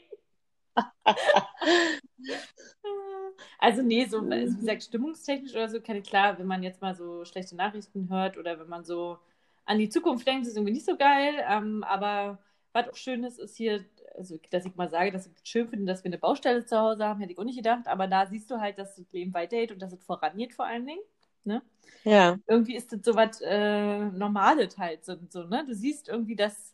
[3.60, 6.96] Also nee, so, also wie gesagt, stimmungstechnisch oder so, ich klar, wenn man jetzt mal
[6.96, 9.18] so schlechte Nachrichten hört oder wenn man so
[9.66, 11.36] an die Zukunft denkt, ist es irgendwie nicht so geil.
[11.48, 12.40] Ähm, aber
[12.74, 13.86] was auch schön ist, ist hier,
[14.18, 16.78] also dass ich mal sage, dass ich es schön finde, dass wir eine Baustelle zu
[16.78, 17.88] Hause haben, hätte ich auch nicht gedacht.
[17.88, 20.86] Aber da siehst du halt, dass das Leben weitergeht und dass es vorangeht vor allen
[20.86, 21.02] Dingen.
[21.46, 21.62] Ne?
[22.04, 22.38] Ja.
[22.48, 25.06] Irgendwie ist das so was äh, Normales halt.
[25.06, 25.64] So, so, ne?
[25.66, 26.73] Du siehst irgendwie, dass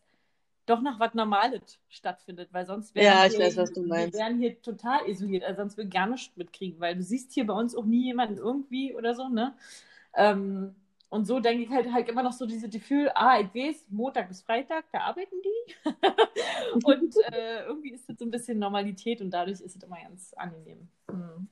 [0.70, 4.14] doch noch was Normales stattfindet, weil sonst wären Ja, ich wir, weiß, was du meinst.
[4.14, 7.34] wir wären hier total isoliert, also sonst würden wir gar nichts mitkriegen, weil du siehst
[7.34, 9.56] hier bei uns auch nie jemanden irgendwie oder so, ne?
[10.16, 10.76] Ähm,
[11.10, 14.28] und so denke ich halt, halt immer noch so diese Gefühl, ah, ich weiß, Montag
[14.30, 15.76] bis Freitag, da arbeiten die.
[16.86, 20.34] und äh, irgendwie ist das so ein bisschen Normalität und dadurch ist es immer ganz
[20.36, 20.88] angenehm.
[21.10, 21.48] Hm.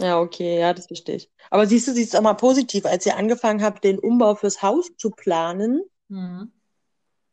[0.00, 1.30] Ja, okay, ja, das verstehe ich.
[1.50, 4.62] Aber siehst du, siehst du auch mal positiv, als ihr angefangen habt, den Umbau fürs
[4.62, 6.48] Haus zu planen, Hm.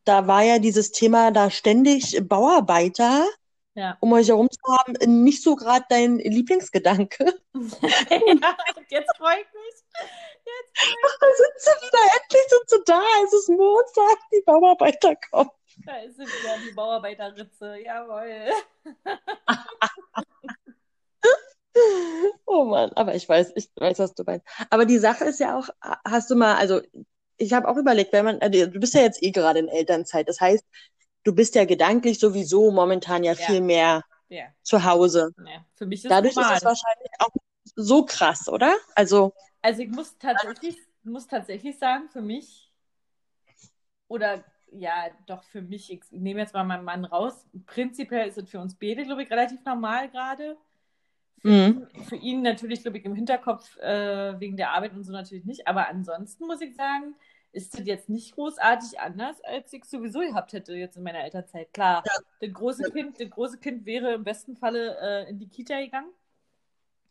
[0.06, 3.26] Da war ja dieses Thema, da ständig Bauarbeiter
[3.74, 3.98] Ja.
[4.00, 7.24] um euch herum zu haben, nicht so gerade dein Lieblingsgedanke.
[7.54, 8.56] ja,
[8.88, 9.74] jetzt freue ich mich.
[11.20, 15.50] Da sind sie wieder, endlich sind sie da, es ist Montag, die Bauarbeiter kommen.
[15.84, 17.76] Da ist sie wieder, die Bauarbeiterritze.
[17.84, 18.50] Jawohl.
[22.46, 24.46] Oh Mann, aber ich weiß, ich weiß, was du meinst.
[24.70, 25.68] Aber die Sache ist ja auch,
[26.06, 26.80] hast du mal, also
[27.38, 30.28] ich habe auch überlegt, wenn man, also du bist ja jetzt eh gerade in Elternzeit,
[30.28, 30.64] das heißt,
[31.24, 33.46] du bist ja gedanklich sowieso momentan ja Ja.
[33.46, 35.32] viel mehr Ja, zu Hause.
[35.38, 35.64] ja.
[35.74, 36.44] Für mich ist Dadurch normal.
[36.52, 37.30] ist es wahrscheinlich auch
[37.76, 38.76] so krass, oder?
[38.96, 42.72] Also, Also ich muss tatsächlich, muss tatsächlich sagen, für mich,
[44.08, 48.50] oder ja, doch für mich, ich nehme jetzt mal meinen Mann raus, prinzipiell ist es
[48.50, 50.56] für uns beide, glaube ich, relativ normal gerade.
[51.46, 51.86] Für, Mhm.
[51.94, 55.44] ihn, für ihn natürlich, glaube ich, im Hinterkopf äh, wegen der Arbeit und so natürlich
[55.44, 55.68] nicht.
[55.68, 57.14] Aber ansonsten muss ich sagen,
[57.52, 61.72] ist das jetzt nicht großartig anders, als ich sowieso gehabt hätte jetzt in meiner Elternzeit.
[61.72, 62.02] Klar,
[62.40, 66.10] das große Kind, das große Kind wäre im besten Falle äh, in die Kita gegangen.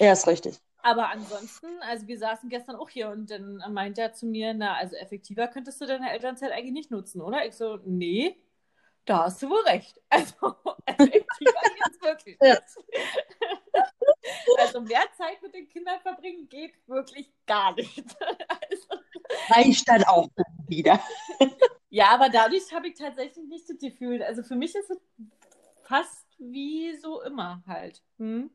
[0.01, 0.59] ja, ist richtig.
[0.83, 4.75] Aber ansonsten, also wir saßen gestern auch hier und dann meinte er zu mir, na,
[4.75, 7.43] also effektiver könntest du deine Elternzeit eigentlich nicht nutzen, oder?
[7.45, 8.35] Ich so, nee,
[9.05, 9.99] da hast du wohl recht.
[10.09, 10.55] Also
[10.85, 12.57] effektiver jetzt wirklich Ja.
[14.57, 18.03] Also mehr Zeit mit den Kindern verbringen geht wirklich gar nicht.
[18.71, 19.01] Also,
[19.49, 20.29] Reicht dann auch
[20.67, 20.99] wieder.
[21.89, 24.23] ja, aber dadurch habe ich tatsächlich nicht das Gefühl.
[24.23, 24.97] Also für mich ist es
[25.83, 28.01] fast wie so immer halt.
[28.17, 28.49] Hm?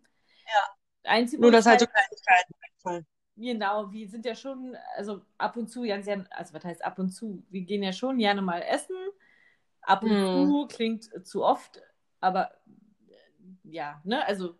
[0.46, 1.10] Ja.
[1.10, 3.06] Einzige, Nur, ich halt so Kleinigkeiten wegfallen.
[3.36, 7.10] Genau, wir sind ja schon, also ab und zu, ganz also was heißt ab und
[7.10, 7.42] zu?
[7.48, 8.96] Wir gehen ja schon gerne mal essen.
[9.82, 10.46] Ab und Hm.
[10.46, 11.80] zu klingt zu oft,
[12.20, 12.50] aber
[13.64, 14.58] ja, ne, also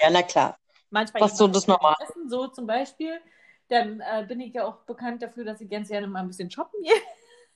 [0.00, 0.58] Ja, na klar.
[0.90, 1.96] manchmal Was so das auch Normale.
[2.02, 3.20] essen, so zum Beispiel.
[3.68, 6.50] Dann äh, bin ich ja auch bekannt dafür, dass ich ganz gerne mal ein bisschen
[6.50, 6.92] shoppen gehe.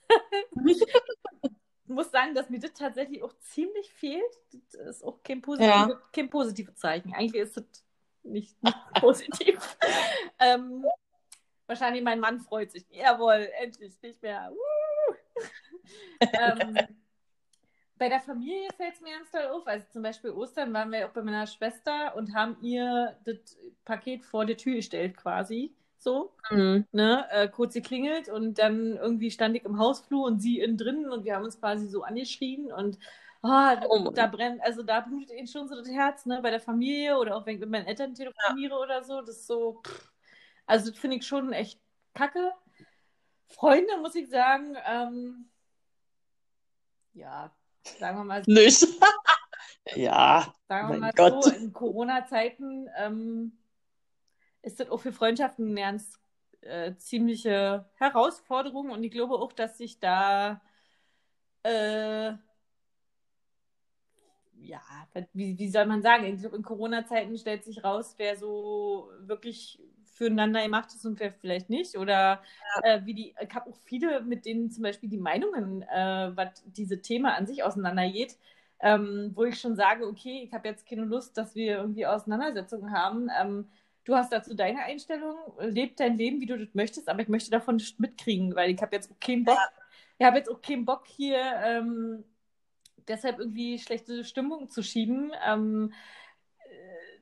[1.85, 4.23] Ich muss sagen, dass mir das tatsächlich auch ziemlich fehlt.
[4.73, 6.01] Das ist auch kein, positive, Ja.
[6.13, 7.15] kein positives Zeichen.
[7.15, 7.63] Eigentlich ist das
[8.21, 9.77] nicht, nicht positiv.
[10.37, 10.85] ähm,
[11.65, 12.85] wahrscheinlich mein Mann freut sich.
[12.91, 14.51] Jawohl, endlich nicht mehr.
[16.21, 16.77] Ähm,
[17.99, 19.67] bei der Familie fällt es mir ganz toll auf.
[19.67, 24.25] Also zum Beispiel Ostern waren wir auch bei meiner Schwester und haben ihr das Paket
[24.25, 25.75] vor der Tür gestellt quasi.
[25.99, 26.85] So Mhm.
[26.91, 31.09] ne, äh, kurz geklingelt und dann irgendwie stand ich im Hausflur und sie innen drin
[31.09, 32.99] und wir haben uns quasi so angeschrien und
[33.43, 34.13] ah, Oh Mann.
[34.15, 37.35] da brennt, also da blutet ihnen schon so das Herz, ne, bei der Familie oder
[37.37, 40.11] auch wenn ich mit meinen Eltern telefoniere oder so, das ist so, pff,
[40.67, 41.79] also das finde ich schon echt
[42.13, 42.53] kacke.
[43.47, 45.49] Freunde, muss ich sagen, ähm,
[47.13, 47.51] ja,
[47.83, 48.85] sagen wir mal, Nicht.
[49.95, 51.43] Ja, sagen wir mal Gott.
[51.43, 53.57] so, in Corona-Zeiten ähm,
[54.61, 56.19] ist das auch für Freundschaften eine ganz
[56.61, 60.61] äh, ziemliche Herausforderung und ich glaube auch, dass sich da
[61.63, 62.33] äh,
[64.61, 64.81] ja,
[65.33, 66.37] wie, wie soll man sagen?
[66.37, 69.81] Glaube, in Corona-Zeiten stellt sich raus, wer so wirklich
[70.19, 71.97] füreinander gemacht ist und wer vielleicht nicht.
[71.97, 72.43] Oder
[72.83, 76.61] äh, wie die, ich habe auch viele, mit denen zum Beispiel die Meinungen, äh, was
[76.65, 78.37] diese Thema an sich auseinandergeht,
[78.81, 82.91] ähm, wo ich schon sage, okay, ich habe jetzt keine Lust, dass wir irgendwie Auseinandersetzungen
[82.91, 83.29] haben.
[83.41, 83.69] Ähm,
[84.03, 87.49] du hast dazu deine Einstellung, leb dein Leben, wie du das möchtest, aber ich möchte
[87.49, 89.69] davon nicht mitkriegen, weil ich habe jetzt auch keinen Bock, ja.
[90.19, 92.25] ich habe jetzt auch keinen Bock hier ähm,
[93.07, 95.31] deshalb irgendwie schlechte Stimmung zu schieben.
[95.47, 95.95] Ähm, äh,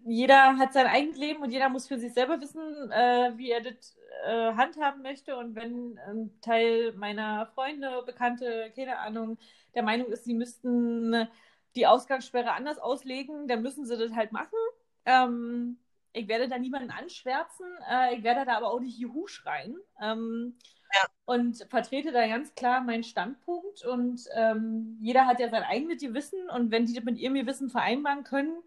[0.07, 3.61] jeder hat sein eigenes Leben und jeder muss für sich selber wissen, äh, wie er
[3.61, 5.35] das äh, handhaben möchte.
[5.35, 9.37] Und wenn ein Teil meiner Freunde, Bekannte, keine Ahnung,
[9.75, 11.27] der Meinung ist, sie müssten
[11.75, 14.57] die Ausgangssperre anders auslegen, dann müssen sie das halt machen.
[15.05, 15.77] Ähm,
[16.13, 19.75] ich werde da niemanden anschwärzen, äh, ich werde da aber auch nicht Juhu schreien.
[20.01, 20.55] Ähm,
[20.93, 21.01] ja.
[21.25, 23.85] Und vertrete da ganz klar meinen Standpunkt.
[23.85, 26.49] Und ähm, jeder hat ja sein eigenes Gewissen.
[26.49, 28.57] Und wenn die das mit ihrem Gewissen vereinbaren können,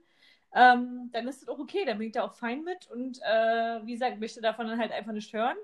[0.55, 1.85] ähm, dann ist das auch okay.
[1.85, 2.89] Dann bin ich da auch fein mit.
[2.91, 5.57] Und äh, wie gesagt, möchte davon dann halt einfach nicht hören.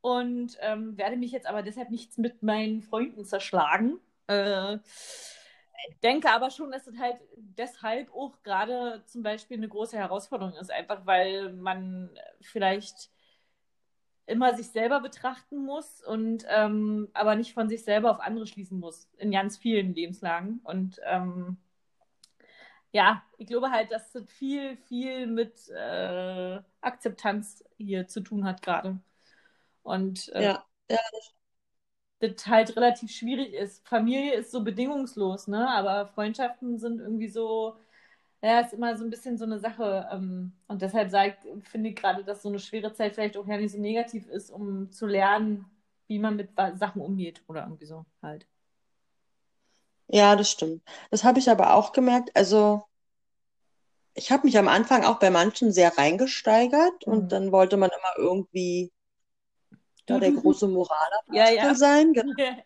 [0.00, 3.98] Und ähm, werde mich jetzt aber deshalb nichts mit meinen Freunden zerschlagen.
[4.26, 4.78] Äh,
[6.02, 10.70] denke aber schon, dass es halt deshalb auch gerade zum Beispiel eine große Herausforderung ist,
[10.70, 12.10] einfach weil man
[12.40, 13.10] vielleicht
[14.26, 18.78] immer sich selber betrachten muss und ähm, aber nicht von sich selber auf andere schließen
[18.78, 20.60] muss in ganz vielen Lebenslagen.
[20.64, 21.58] Und ähm,
[22.94, 28.62] ja, ich glaube halt, dass das viel, viel mit äh, Akzeptanz hier zu tun hat
[28.62, 29.00] gerade.
[29.82, 30.98] Und äh, ja, ja.
[32.20, 33.86] das halt relativ schwierig ist.
[33.88, 35.68] Familie ist so bedingungslos, ne?
[35.68, 37.76] Aber Freundschaften sind irgendwie so,
[38.42, 40.08] ja, ist immer so ein bisschen so eine Sache.
[40.12, 41.10] Ähm, und deshalb
[41.64, 44.50] finde ich gerade, dass so eine schwere Zeit vielleicht auch ja nicht so negativ ist,
[44.50, 45.66] um zu lernen,
[46.06, 48.46] wie man mit Sachen umgeht oder irgendwie so halt.
[50.08, 50.82] Ja, das stimmt.
[51.10, 52.30] Das habe ich aber auch gemerkt.
[52.34, 52.82] Also,
[54.14, 57.12] ich habe mich am Anfang auch bei manchen sehr reingesteigert mhm.
[57.12, 58.92] und dann wollte man immer irgendwie
[60.06, 61.74] da der große Moraler ja, ja.
[61.74, 62.12] sein.
[62.12, 62.32] Genau.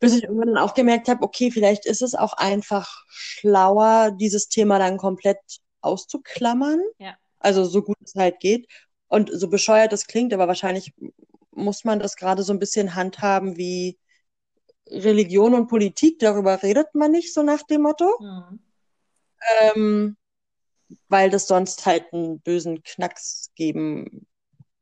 [0.00, 4.48] bis ich irgendwann dann auch gemerkt habe, okay, vielleicht ist es auch einfach schlauer, dieses
[4.48, 5.38] Thema dann komplett
[5.82, 6.80] auszuklammern.
[6.98, 7.14] Ja.
[7.38, 8.66] Also so gut es halt geht.
[9.08, 10.94] Und so bescheuert es klingt, aber wahrscheinlich
[11.50, 13.98] muss man das gerade so ein bisschen handhaben wie
[14.90, 16.18] Religion und Politik.
[16.18, 18.10] Darüber redet man nicht, so nach dem Motto.
[18.20, 18.60] Mhm.
[19.62, 20.16] Ähm,
[21.08, 24.26] weil das sonst halt einen bösen Knacks geben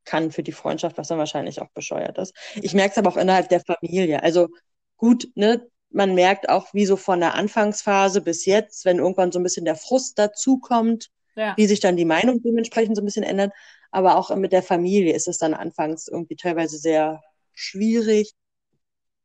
[0.05, 2.35] kann für die Freundschaft, was dann wahrscheinlich auch bescheuert ist.
[2.57, 4.23] Ich merke es aber auch innerhalb der Familie.
[4.23, 4.49] Also
[4.97, 9.39] gut, ne, man merkt auch, wie so von der Anfangsphase bis jetzt, wenn irgendwann so
[9.39, 11.55] ein bisschen der Frust dazukommt, ja.
[11.57, 13.53] wie sich dann die Meinung dementsprechend so ein bisschen ändert.
[13.91, 17.23] Aber auch mit der Familie ist es dann anfangs irgendwie teilweise sehr
[17.55, 18.35] schwierig,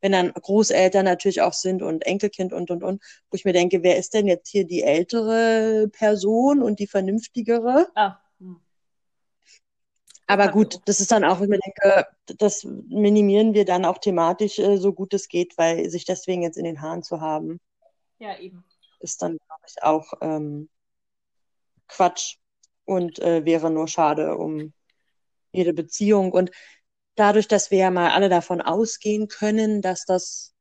[0.04, 3.02] wenn dann Großeltern natürlich auch sind und Enkelkind und, und, und,
[3.32, 7.88] wo ich mir denke, wer ist denn jetzt hier die ältere Person und die vernünftigere?
[7.96, 8.20] Ah.
[10.28, 14.60] Aber gut, das ist dann auch, ich mir denke, das minimieren wir dann auch thematisch
[14.60, 17.60] äh, so gut es geht, weil sich deswegen jetzt in den Haaren zu haben.
[18.20, 18.64] Ja, eben.
[19.00, 20.70] Ist dann, glaube ich, auch ähm,
[21.88, 22.38] Quatsch
[22.86, 24.74] und äh, wäre nur schade um
[25.52, 26.32] jede Beziehung.
[26.32, 26.52] Und
[27.16, 30.54] dadurch, dass wir ja mal alle davon ausgehen können, dass das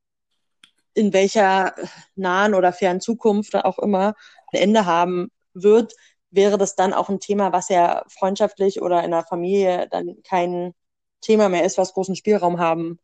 [0.95, 1.75] in welcher
[2.17, 4.15] nahen oder fernen Zukunft auch immer
[4.53, 5.95] ein Ende haben wird,
[6.31, 10.75] wäre das dann auch ein Thema, was ja freundschaftlich oder in der Familie dann kein
[11.21, 12.99] Thema mehr ist, was großen Spielraum haben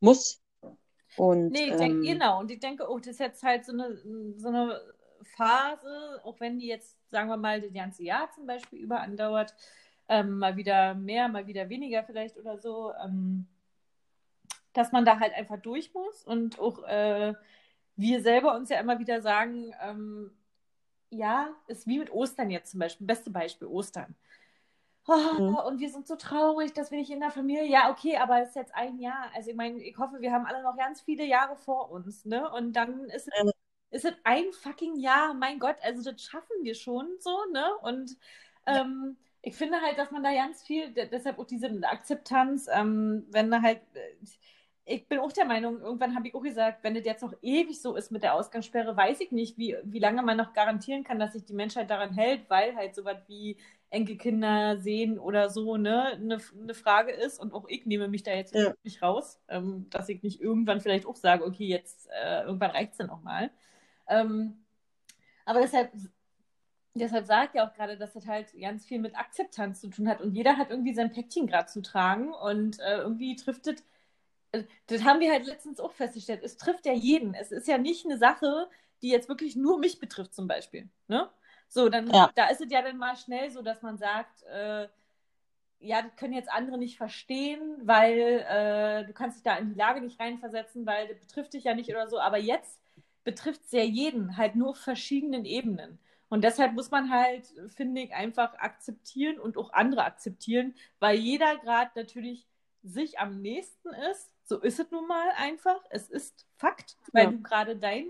[0.00, 0.40] muss.
[1.16, 2.40] Und, nee, ich denke, ähm, genau.
[2.40, 3.96] Und ich denke, oh, das ist jetzt halt so eine,
[4.36, 4.80] so eine
[5.36, 9.54] Phase, auch wenn die jetzt, sagen wir mal, das ganze Jahr zum Beispiel über andauert,
[10.08, 13.46] ähm, mal wieder mehr, mal wieder weniger vielleicht oder so, ähm,
[14.72, 17.34] dass man da halt einfach durch muss und auch äh,
[17.96, 20.32] wir selber uns ja immer wieder sagen, ähm,
[21.10, 23.06] ja, ist wie mit Ostern jetzt zum Beispiel.
[23.06, 24.14] Beste Beispiel, Ostern.
[25.06, 25.54] Oh, mhm.
[25.54, 27.66] Und wir sind so traurig, dass wir nicht in der Familie.
[27.66, 29.30] Ja, okay, aber es ist jetzt ein Jahr.
[29.34, 32.50] Also ich meine, ich hoffe, wir haben alle noch ganz viele Jahre vor uns, ne?
[32.50, 33.52] Und dann ist es,
[33.90, 35.34] ist es ein fucking Jahr.
[35.34, 37.76] Mein Gott, also das schaffen wir schon so, ne?
[37.82, 38.16] Und
[38.66, 43.50] ähm, ich finde halt, dass man da ganz viel, deshalb auch diese Akzeptanz, ähm, wenn
[43.50, 44.26] da halt äh,
[44.86, 47.80] ich bin auch der Meinung, irgendwann habe ich auch gesagt, wenn das jetzt noch ewig
[47.80, 51.18] so ist mit der Ausgangssperre, weiß ich nicht, wie, wie lange man noch garantieren kann,
[51.18, 53.56] dass sich die Menschheit daran hält, weil halt sowas wie
[53.88, 57.40] Enkelkinder sehen oder so ne, eine, eine Frage ist.
[57.40, 58.74] Und auch ich nehme mich da jetzt ja.
[58.82, 62.92] nicht raus, ähm, dass ich nicht irgendwann vielleicht auch sage, okay, jetzt äh, irgendwann reicht
[62.92, 63.50] es dann auch mal.
[64.06, 64.64] Ähm,
[65.46, 65.92] aber deshalb,
[66.94, 70.20] deshalb sagt ja auch gerade, dass das halt ganz viel mit Akzeptanz zu tun hat.
[70.20, 73.84] Und jeder hat irgendwie sein Päckchen gerade zu tragen und äh, irgendwie trifft es
[74.86, 76.42] das haben wir halt letztens auch festgestellt.
[76.44, 77.34] Es trifft ja jeden.
[77.34, 78.68] Es ist ja nicht eine Sache,
[79.02, 80.88] die jetzt wirklich nur mich betrifft zum Beispiel.
[81.08, 81.28] Ne?
[81.68, 82.30] So, dann Ja.
[82.34, 84.86] da ist es ja dann mal schnell so, dass man sagt, äh,
[85.80, 89.78] ja, das können jetzt andere nicht verstehen, weil äh, du kannst dich da in die
[89.78, 92.18] Lage nicht reinversetzen, weil das betrifft dich ja nicht oder so.
[92.18, 92.80] Aber jetzt
[93.24, 95.98] betrifft es ja jeden, halt nur auf verschiedenen Ebenen.
[96.34, 101.56] Und deshalb muss man halt, finde ich, einfach akzeptieren und auch andere akzeptieren, weil jeder
[101.58, 102.48] gerade natürlich
[102.82, 104.32] sich am nächsten ist.
[104.42, 105.80] So ist es nun mal einfach.
[105.90, 107.30] Es ist Fakt, weil Ja.
[107.30, 108.08] du gerade dein,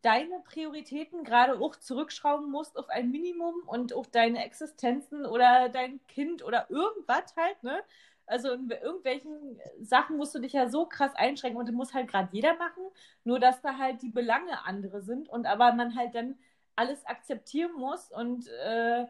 [0.00, 6.00] deine Prioritäten gerade auch zurückschrauben musst auf ein Minimum und auch deine Existenzen oder dein
[6.08, 7.82] Kind oder irgendwas halt, ne?
[8.26, 12.08] Also in irgendwelchen Sachen musst du dich ja so krass einschränken und das muss halt
[12.08, 12.82] gerade jeder machen,
[13.24, 16.38] nur dass da halt die Belange andere sind und aber man halt dann
[16.76, 19.06] alles akzeptieren muss und äh,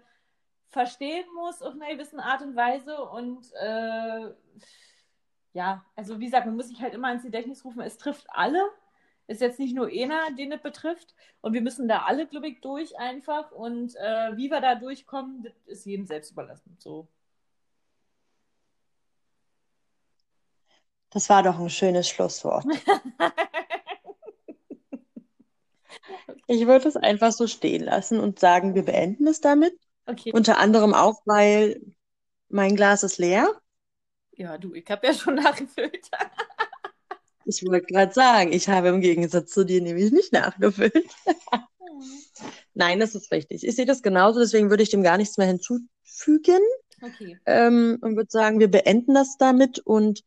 [0.70, 4.32] verstehen muss auf eine gewisse Art und Weise und äh,
[5.52, 8.62] ja, also wie gesagt, man muss sich halt immer ins Gedächtnis rufen, es trifft alle.
[9.28, 11.14] Ist jetzt nicht nur einer, den es betrifft.
[11.40, 13.52] Und wir müssen da alle, glaube ich, durch einfach.
[13.52, 16.76] Und äh, wie wir da durchkommen, das ist jedem selbst überlassen.
[16.78, 17.06] So.
[21.10, 22.64] Das war doch ein schönes Schlusswort.
[26.46, 29.74] Ich würde es einfach so stehen lassen und sagen, wir beenden es damit.
[30.06, 30.32] Okay.
[30.32, 31.80] Unter anderem auch, weil
[32.48, 33.48] mein Glas ist leer.
[34.32, 36.08] ja, du, ich habe ja schon nachgefüllt.
[37.44, 41.08] Ich wollte gerade sagen, ich habe im Gegensatz zu dir nämlich nicht nachgefüllt.
[42.74, 43.64] Nein, das ist richtig.
[43.64, 46.62] Ich sehe das genauso, deswegen würde ich dem gar nichts mehr hinzufügen
[47.02, 47.38] okay.
[47.46, 50.22] ähm, und würde sagen, wir beenden das damit und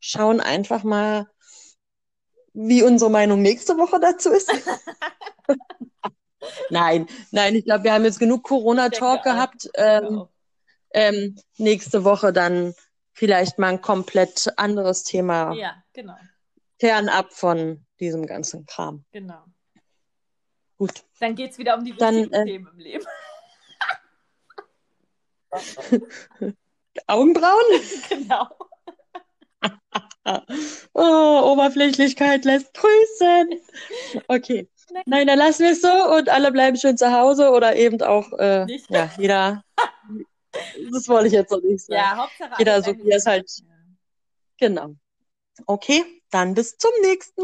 [0.00, 1.28] schauen einfach mal,
[2.54, 4.50] wie unsere Meinung nächste Woche dazu ist.
[6.68, 9.70] Nein, nein, ich glaube, wir haben jetzt genug Corona-Talk gehabt.
[9.76, 10.26] Ähm,
[10.90, 12.74] ähm, nächste Woche dann
[13.12, 16.16] vielleicht mal ein komplett anderes Thema, Ja, genau.
[16.78, 19.04] fernab von diesem ganzen Kram.
[19.12, 19.42] Genau.
[20.76, 21.04] Gut.
[21.20, 23.06] Dann geht es wieder um die Dann, wichtigen äh, Themen im Leben.
[27.06, 27.80] Augenbrauen?
[28.08, 28.48] genau.
[30.94, 33.60] Oh, Oberflächlichkeit lässt grüßen.
[34.28, 34.68] Okay.
[35.06, 35.26] Nein.
[35.26, 38.66] Dann lassen wir es so und alle bleiben schön zu Hause oder eben auch, äh,
[38.88, 39.64] ja, jeder.
[40.92, 42.00] Das wollte ich jetzt noch nicht sagen.
[42.00, 43.64] Ja, Hauptsache Jeder so, wie es halt- Ja.
[44.56, 44.94] Genau.
[45.66, 47.42] Okay, dann bis zum nächsten